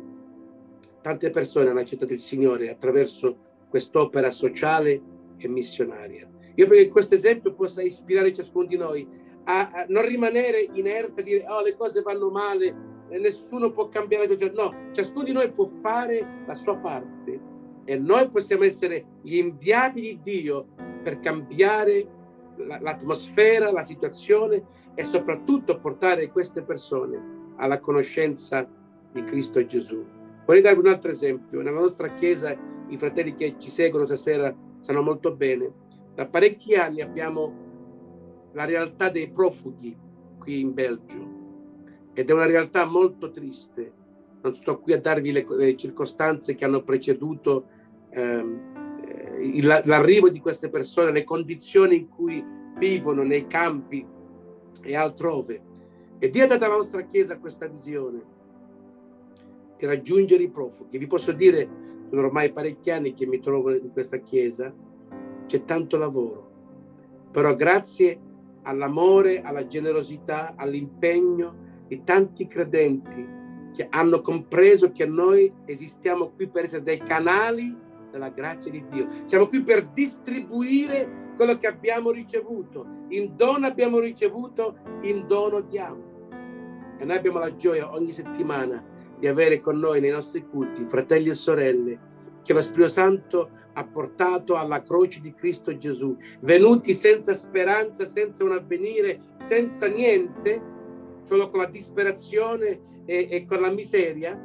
[1.02, 5.02] tante persone hanno accettato il Signore attraverso quest'opera sociale
[5.38, 6.31] e missionaria.
[6.56, 9.08] Io penso che questo esempio possa ispirare ciascuno di noi
[9.46, 13.90] a, a non rimanere inerte e dire oh le cose vanno male e nessuno può
[13.90, 14.28] cambiare.
[14.54, 17.40] No, ciascuno di noi può fare la sua parte
[17.84, 20.68] e noi possiamo essere gli inviati di Dio
[21.04, 22.20] per cambiare
[22.58, 28.68] l'atmosfera, la situazione e soprattutto portare queste persone alla conoscenza
[29.12, 30.04] di Cristo Gesù.
[30.46, 31.62] Vorrei darvi un altro esempio.
[31.62, 32.56] Nella nostra chiesa,
[32.88, 35.72] i fratelli che ci seguono stasera sanno molto bene,
[36.14, 39.98] da parecchi anni abbiamo la realtà dei profughi
[40.38, 41.40] qui in Belgio
[42.14, 44.00] ed è una realtà molto triste.
[44.42, 47.68] Non sto qui a darvi le, le circostanze che hanno preceduto
[48.10, 52.44] ehm, eh, l'arrivo di queste persone, le condizioni in cui
[52.78, 54.06] vivono nei campi
[54.84, 55.62] e altrove.
[56.18, 58.40] E Dio ha dato alla nostra Chiesa questa visione
[59.78, 60.98] di raggiungere i profughi.
[60.98, 61.68] Vi posso dire,
[62.08, 64.74] sono ormai parecchi anni che mi trovo in questa Chiesa,
[65.52, 66.50] c'è tanto lavoro,
[67.30, 68.18] però grazie
[68.62, 73.28] all'amore, alla generosità, all'impegno di tanti credenti
[73.74, 77.76] che hanno compreso che noi esistiamo qui per essere dei canali
[78.10, 79.08] della grazia di Dio.
[79.26, 82.86] Siamo qui per distribuire quello che abbiamo ricevuto.
[83.10, 86.30] In dono abbiamo ricevuto, in dono diamo.
[86.98, 88.82] E noi abbiamo la gioia ogni settimana
[89.20, 92.00] di avere con noi nei nostri culti fratelli e sorelle
[92.44, 98.44] che lo Spirito Santo ha portato alla croce di Cristo Gesù, venuti senza speranza, senza
[98.44, 100.62] un avvenire, senza niente,
[101.24, 104.40] solo con la disperazione e, e con la miseria,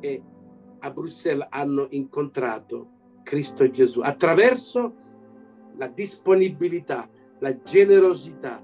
[0.00, 0.22] e
[0.78, 4.94] a Bruxelles hanno incontrato Cristo Gesù attraverso
[5.76, 8.62] la disponibilità, la generosità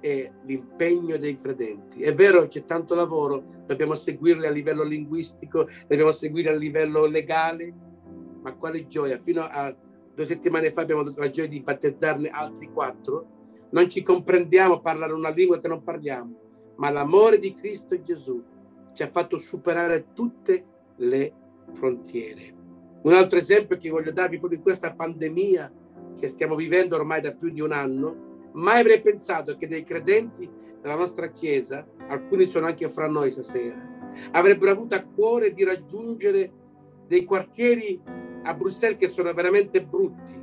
[0.00, 2.02] e l'impegno dei credenti.
[2.02, 7.90] È vero, c'è tanto lavoro, dobbiamo seguirli a livello linguistico, dobbiamo seguire a livello legale,
[8.42, 9.18] ma quale gioia!
[9.18, 9.74] Fino a
[10.14, 13.40] due settimane fa abbiamo avuto la gioia di battezzarne altri quattro.
[13.70, 18.42] Non ci comprendiamo parlare una lingua che non parliamo, ma l'amore di Cristo Gesù
[18.92, 20.64] ci ha fatto superare tutte
[20.96, 21.32] le
[21.72, 22.54] frontiere.
[23.02, 25.72] Un altro esempio che voglio darvi proprio in questa pandemia
[26.18, 30.48] che stiamo vivendo ormai da più di un anno, mai avrei pensato che dei credenti
[30.80, 36.52] della nostra Chiesa, alcuni sono anche fra noi stasera, avrebbero avuto a cuore di raggiungere
[37.08, 38.00] dei quartieri
[38.42, 40.40] a Bruxelles che sono veramente brutti.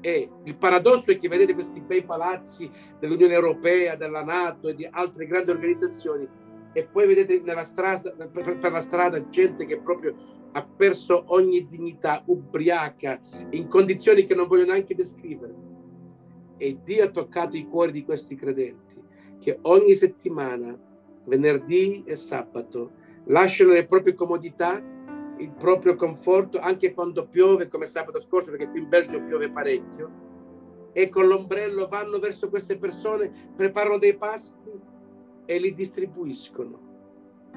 [0.00, 4.86] E il paradosso è che vedete questi bei palazzi dell'Unione Europea, della Nato e di
[4.88, 6.28] altre grandi organizzazioni
[6.76, 10.14] e poi vedete strada, per la strada gente che proprio
[10.52, 13.18] ha perso ogni dignità, ubriaca,
[13.50, 15.54] in condizioni che non voglio neanche descrivere.
[16.58, 19.02] E Dio ha toccato i cuori di questi credenti
[19.38, 20.78] che ogni settimana,
[21.24, 22.92] venerdì e sabato,
[23.24, 24.82] lasciano le proprie comodità,
[25.38, 30.24] il proprio conforto, anche quando piove, come sabato scorso, perché qui in Belgio piove parecchio,
[30.92, 34.70] e con l'ombrello vanno verso queste persone, preparano dei pasti
[35.44, 36.94] e li distribuiscono.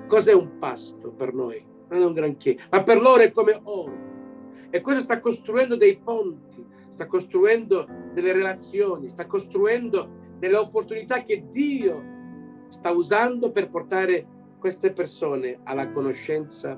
[0.08, 1.66] Cos'è un pasto per noi?
[1.90, 4.08] Non è un granché, ma per loro è come oro.
[4.70, 11.48] E questo sta costruendo dei ponti, sta costruendo delle relazioni, sta costruendo delle opportunità che
[11.50, 12.18] Dio
[12.68, 14.28] sta usando per portare
[14.60, 16.78] queste persone alla conoscenza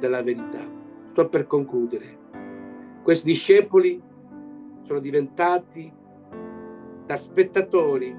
[0.00, 0.58] della verità.
[1.06, 2.18] Sto per concludere.
[3.02, 4.02] Questi discepoli
[4.82, 5.92] sono diventati
[7.06, 8.16] da spettatori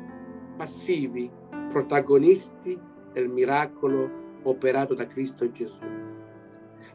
[0.55, 1.29] passivi
[1.69, 2.79] protagonisti
[3.11, 5.79] del miracolo operato da Cristo Gesù.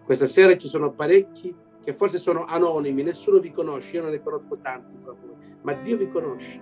[0.04, 4.22] Questa sera ci sono parecchi che forse sono anonimi, nessuno vi conosce, io non ne
[4.22, 6.60] conosco tanti fra voi, ma Dio vi conosce.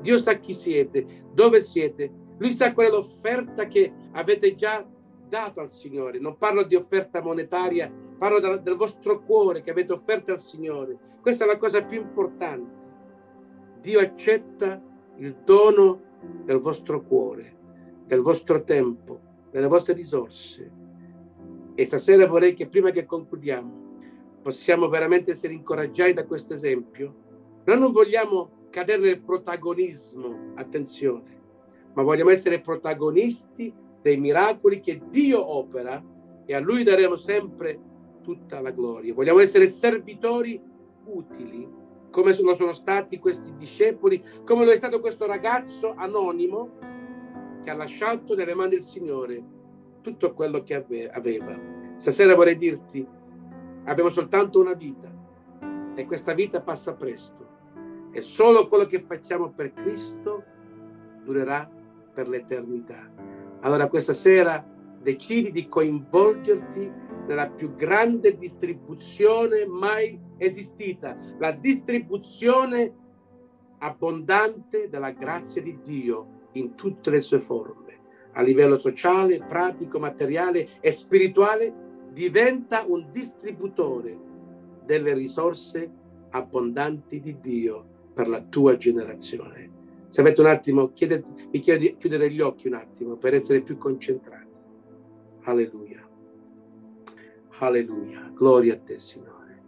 [0.00, 4.86] Dio sa chi siete, dove siete, Lui sa qual è l'offerta che avete già
[5.28, 6.18] dato al Signore.
[6.18, 10.98] Non parlo di offerta monetaria, parlo del, del vostro cuore che avete offerto al Signore.
[11.20, 12.86] Questa è la cosa più importante.
[13.80, 14.82] Dio accetta
[15.16, 16.02] il dono
[16.44, 17.56] del vostro cuore,
[18.06, 19.20] del vostro tempo,
[19.50, 20.72] delle vostre risorse.
[21.74, 23.86] E stasera vorrei che prima che concludiamo
[24.42, 27.14] possiamo veramente essere incoraggiati da questo esempio.
[27.64, 31.40] Noi non vogliamo cadere nel protagonismo, attenzione,
[31.94, 33.72] ma vogliamo essere protagonisti
[34.08, 36.02] dei miracoli che Dio opera
[36.46, 37.78] e a Lui daremo sempre
[38.22, 39.12] tutta la gloria.
[39.12, 40.60] Vogliamo essere servitori
[41.04, 41.68] utili,
[42.10, 46.70] come lo sono stati questi discepoli, come lo è stato questo ragazzo anonimo
[47.62, 49.42] che ha lasciato nelle mani del Signore
[50.00, 51.58] tutto quello che aveva.
[51.96, 53.06] Stasera vorrei dirti,
[53.84, 55.12] abbiamo soltanto una vita
[55.94, 57.46] e questa vita passa presto
[58.10, 60.44] e solo quello che facciamo per Cristo
[61.24, 61.70] durerà
[62.14, 63.36] per l'eternità.
[63.60, 64.64] Allora questa sera
[65.00, 72.94] decidi di coinvolgerti nella più grande distribuzione mai esistita, la distribuzione
[73.78, 78.00] abbondante della grazia di Dio in tutte le sue forme,
[78.32, 84.16] a livello sociale, pratico, materiale e spirituale, diventa un distributore
[84.84, 85.90] delle risorse
[86.30, 89.77] abbondanti di Dio per la tua generazione.
[90.08, 93.60] Se avete un attimo, chiedete, vi chiedo di chiudere gli occhi un attimo per essere
[93.60, 94.58] più concentrati.
[95.42, 96.06] Alleluia.
[97.60, 98.30] Alleluia.
[98.34, 99.62] Gloria a te, Signore.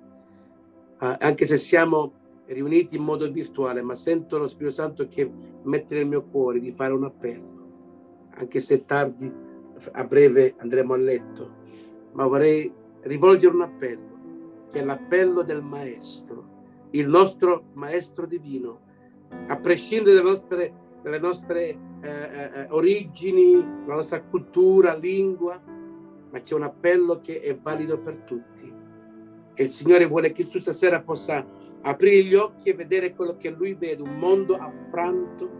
[0.98, 2.12] Ah, anche se siamo
[2.46, 5.30] riuniti in modo virtuale, ma sento lo Spirito Santo che
[5.62, 8.28] mette nel mio cuore di fare un appello.
[8.30, 9.32] Anche se tardi,
[9.92, 11.58] a breve andremo a letto,
[12.12, 12.72] ma vorrei
[13.02, 16.48] rivolgere un appello, che è l'appello del Maestro,
[16.90, 18.88] il nostro Maestro divino,
[19.46, 20.72] a prescindere dalle nostre,
[21.02, 23.54] dalle nostre eh, eh, eh, origini,
[23.86, 25.60] la nostra cultura, lingua,
[26.30, 28.72] ma c'è un appello che è valido per tutti.
[29.54, 31.44] E il Signore vuole che tu stasera possa
[31.82, 35.58] aprire gli occhi e vedere quello che Lui vede, un mondo affranto,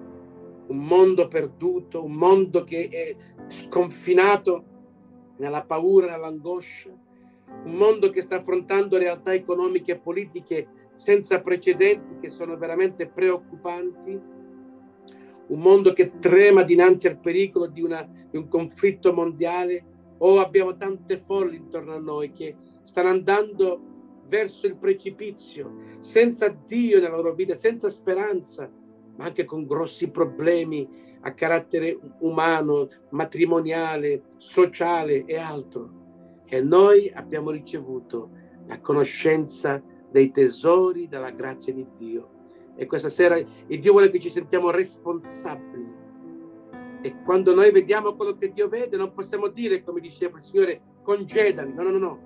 [0.68, 3.16] un mondo perduto, un mondo che è
[3.48, 4.64] sconfinato
[5.36, 6.90] nella paura, nell'angoscia,
[7.64, 14.20] un mondo che sta affrontando realtà economiche e politiche senza precedenti che sono veramente preoccupanti,
[15.46, 19.84] un mondo che trema dinanzi al pericolo di, una, di un conflitto mondiale
[20.18, 23.80] o abbiamo tante folli intorno a noi che stanno andando
[24.28, 28.70] verso il precipizio, senza Dio nella loro vita, senza speranza,
[29.16, 30.88] ma anche con grossi problemi
[31.22, 35.98] a carattere umano, matrimoniale, sociale e altro.
[36.46, 38.30] E noi abbiamo ricevuto
[38.66, 42.38] la conoscenza dei tesori della grazia di Dio.
[42.74, 45.98] E questa sera il Dio vuole che ci sentiamo responsabili.
[47.02, 50.80] E quando noi vediamo quello che Dio vede, non possiamo dire, come diceva il Signore,
[51.02, 51.72] congedali.
[51.72, 52.20] No, no, no, no.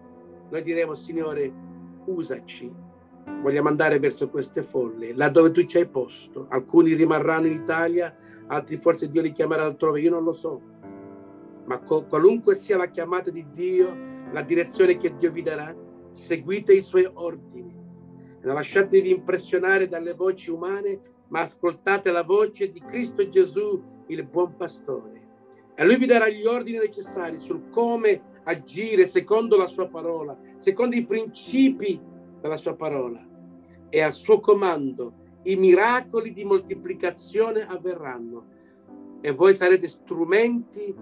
[0.50, 1.52] Noi diremo, Signore,
[2.06, 2.72] usaci.
[3.40, 6.46] Vogliamo andare verso queste folle, là dove tu ci hai posto.
[6.50, 8.14] Alcuni rimarranno in Italia,
[8.46, 10.60] altri forse Dio li chiamerà altrove, io non lo so.
[11.64, 13.96] Ma qualunque sia la chiamata di Dio,
[14.30, 15.74] la direzione che Dio vi darà,
[16.10, 17.73] seguite i suoi ordini.
[18.52, 25.22] Lasciatevi impressionare dalle voci umane, ma ascoltate la voce di Cristo Gesù, il buon pastore.
[25.74, 30.94] E lui vi darà gli ordini necessari sul come agire secondo la sua parola, secondo
[30.94, 32.00] i principi
[32.40, 33.26] della sua parola.
[33.88, 38.52] E al suo comando i miracoli di moltiplicazione avverranno
[39.20, 40.94] e voi sarete strumenti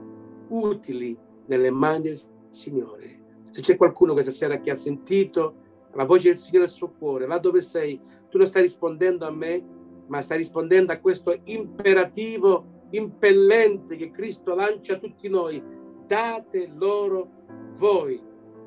[0.49, 1.17] utili
[1.47, 2.21] nelle mani del
[2.51, 3.21] Signore.
[3.51, 5.62] Se c'è qualcuno questa sera che ha sentito
[5.95, 9.31] la voce del Signore nel suo cuore, là dove sei, tu non stai rispondendo a
[9.31, 9.65] me,
[10.07, 15.63] ma stai rispondendo a questo imperativo impellente che Cristo lancia a tutti noi.
[16.07, 17.31] Date loro
[17.77, 18.21] voi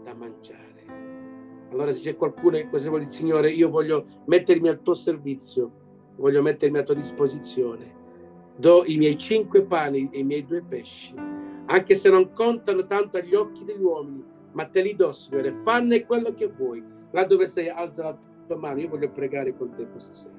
[0.04, 0.64] da mangiare.
[1.72, 5.72] Allora se c'è qualcuno che cosa vuole il Signore, io voglio mettermi al tuo servizio,
[6.16, 8.04] voglio mettermi a tua disposizione.
[8.56, 11.14] Do i miei cinque pani e i miei due pesci,
[11.66, 14.24] anche se non contano tanto agli occhi degli uomini,
[14.54, 16.82] ma te li do, Signore, fanne quello che vuoi.
[17.16, 20.36] Là dove sei, alza la tua mano, io voglio pregare con te questa sera.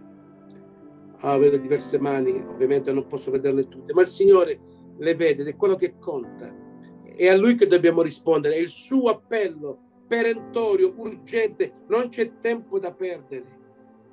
[1.20, 4.60] Ah, vedo diverse mani, ovviamente non posso vederle tutte, ma il Signore
[4.98, 6.54] le vede ed è quello che conta.
[7.02, 12.78] È a Lui che dobbiamo rispondere, è il suo appello perentorio, urgente, non c'è tempo
[12.78, 13.58] da perdere.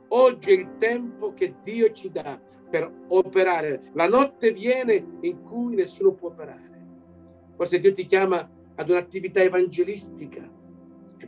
[0.07, 2.39] Oggi è il tempo che Dio ci dà
[2.69, 3.91] per operare.
[3.93, 6.71] La notte viene in cui nessuno può operare.
[7.57, 10.61] forse Dio ti chiama ad un'attività evangelistica.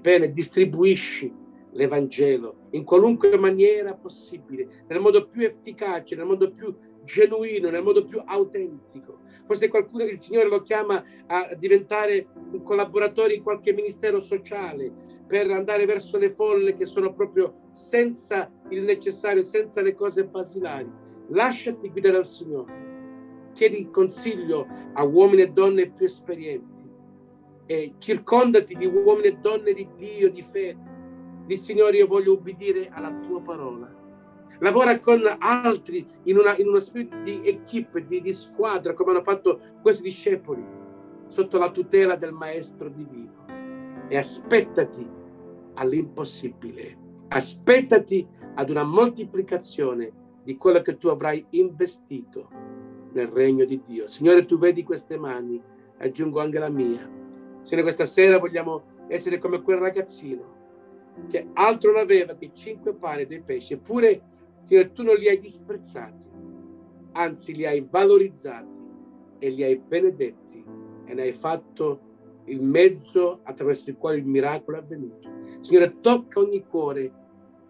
[0.07, 1.33] Ebbene, distribuisci
[1.71, 8.05] l'Evangelo in qualunque maniera possibile, nel modo più efficace, nel modo più genuino, nel modo
[8.05, 9.21] più autentico.
[9.47, 14.93] Forse qualcuno, il Signore lo chiama a diventare un collaboratore in qualche ministero sociale
[15.25, 20.87] per andare verso le folle che sono proprio senza il necessario, senza le cose basilari.
[21.29, 22.83] Lasciati guidare dal Signore.
[23.53, 26.84] Chiedi consiglio a uomini e donne più esperienti
[27.65, 30.93] e circondati di uomini e donne di Dio, di fede.
[31.45, 34.03] Di Signore, io voglio ubbidire alla tua parola
[34.59, 39.23] lavora con altri in, una, in uno spirito di equipe, di, di squadra, come hanno
[39.23, 40.63] fatto questi discepoli,
[41.27, 43.43] sotto la tutela del Maestro divino.
[44.07, 45.07] E aspettati
[45.75, 46.97] all'impossibile,
[47.29, 52.49] aspettati ad una moltiplicazione di quello che tu avrai investito
[53.13, 54.07] nel regno di Dio.
[54.07, 55.61] Signore, tu vedi queste mani,
[55.97, 57.23] aggiungo anche la mia.
[57.65, 60.53] Signore, questa sera vogliamo essere come quel ragazzino
[61.27, 64.21] che altro non aveva che cinque pane e due pesci, eppure
[64.61, 66.29] Signore, tu non li hai disprezzati,
[67.13, 68.79] anzi li hai valorizzati
[69.39, 70.63] e li hai benedetti
[71.05, 72.01] e ne hai fatto
[72.45, 75.27] il mezzo attraverso il quale il miracolo è avvenuto.
[75.61, 77.13] Signore, tocca ogni cuore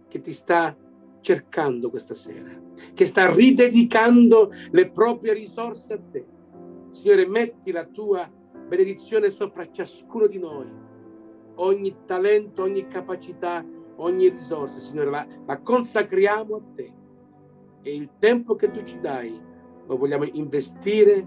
[0.10, 0.76] che ti sta
[1.22, 2.52] cercando questa sera,
[2.94, 6.26] che sta ridedicando le proprie risorse a te.
[6.90, 8.30] Signore, metti la tua
[8.68, 10.68] benedizione sopra ciascuno di noi.
[11.56, 13.66] Ogni talento, ogni capacità,
[13.98, 16.94] ogni risorsa, Signore, la, la consacriamo a te.
[17.82, 19.40] E il tempo che tu ci dai
[19.88, 21.26] lo vogliamo investire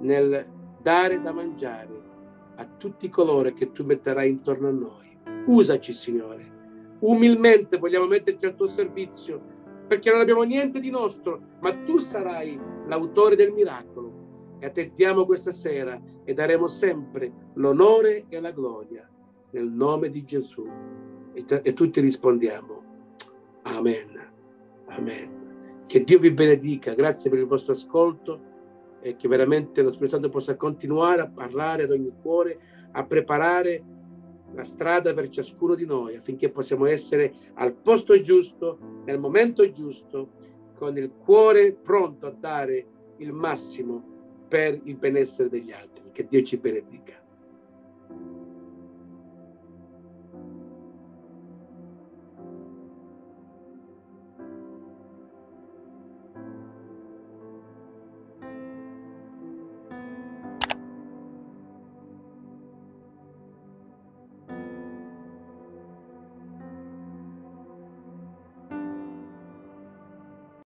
[0.00, 0.46] nel
[0.82, 2.00] dare da mangiare
[2.56, 5.18] a tutti coloro che tu metterai intorno a noi.
[5.46, 6.58] Usaci, Signore.
[7.00, 12.58] Umilmente vogliamo metterci al tuo servizio perché non abbiamo niente di nostro, ma tu sarai
[12.86, 14.09] l'autore del miracolo.
[14.60, 19.08] E a te diamo questa sera e daremo sempre l'onore e la gloria
[19.52, 20.68] nel nome di Gesù.
[21.32, 22.82] E, t- e tutti rispondiamo,
[23.62, 24.28] Amen,
[24.88, 25.84] Amen.
[25.86, 28.48] Che Dio vi benedica, grazie per il vostro ascolto
[29.00, 32.58] e che veramente lo Spirito Santo possa continuare a parlare ad ogni cuore,
[32.92, 33.82] a preparare
[34.52, 40.32] la strada per ciascuno di noi affinché possiamo essere al posto giusto, nel momento giusto,
[40.74, 42.86] con il cuore pronto a dare
[43.18, 44.09] il massimo
[44.50, 46.10] per il benessere degli altri.
[46.10, 47.19] Che Dio ci benedica.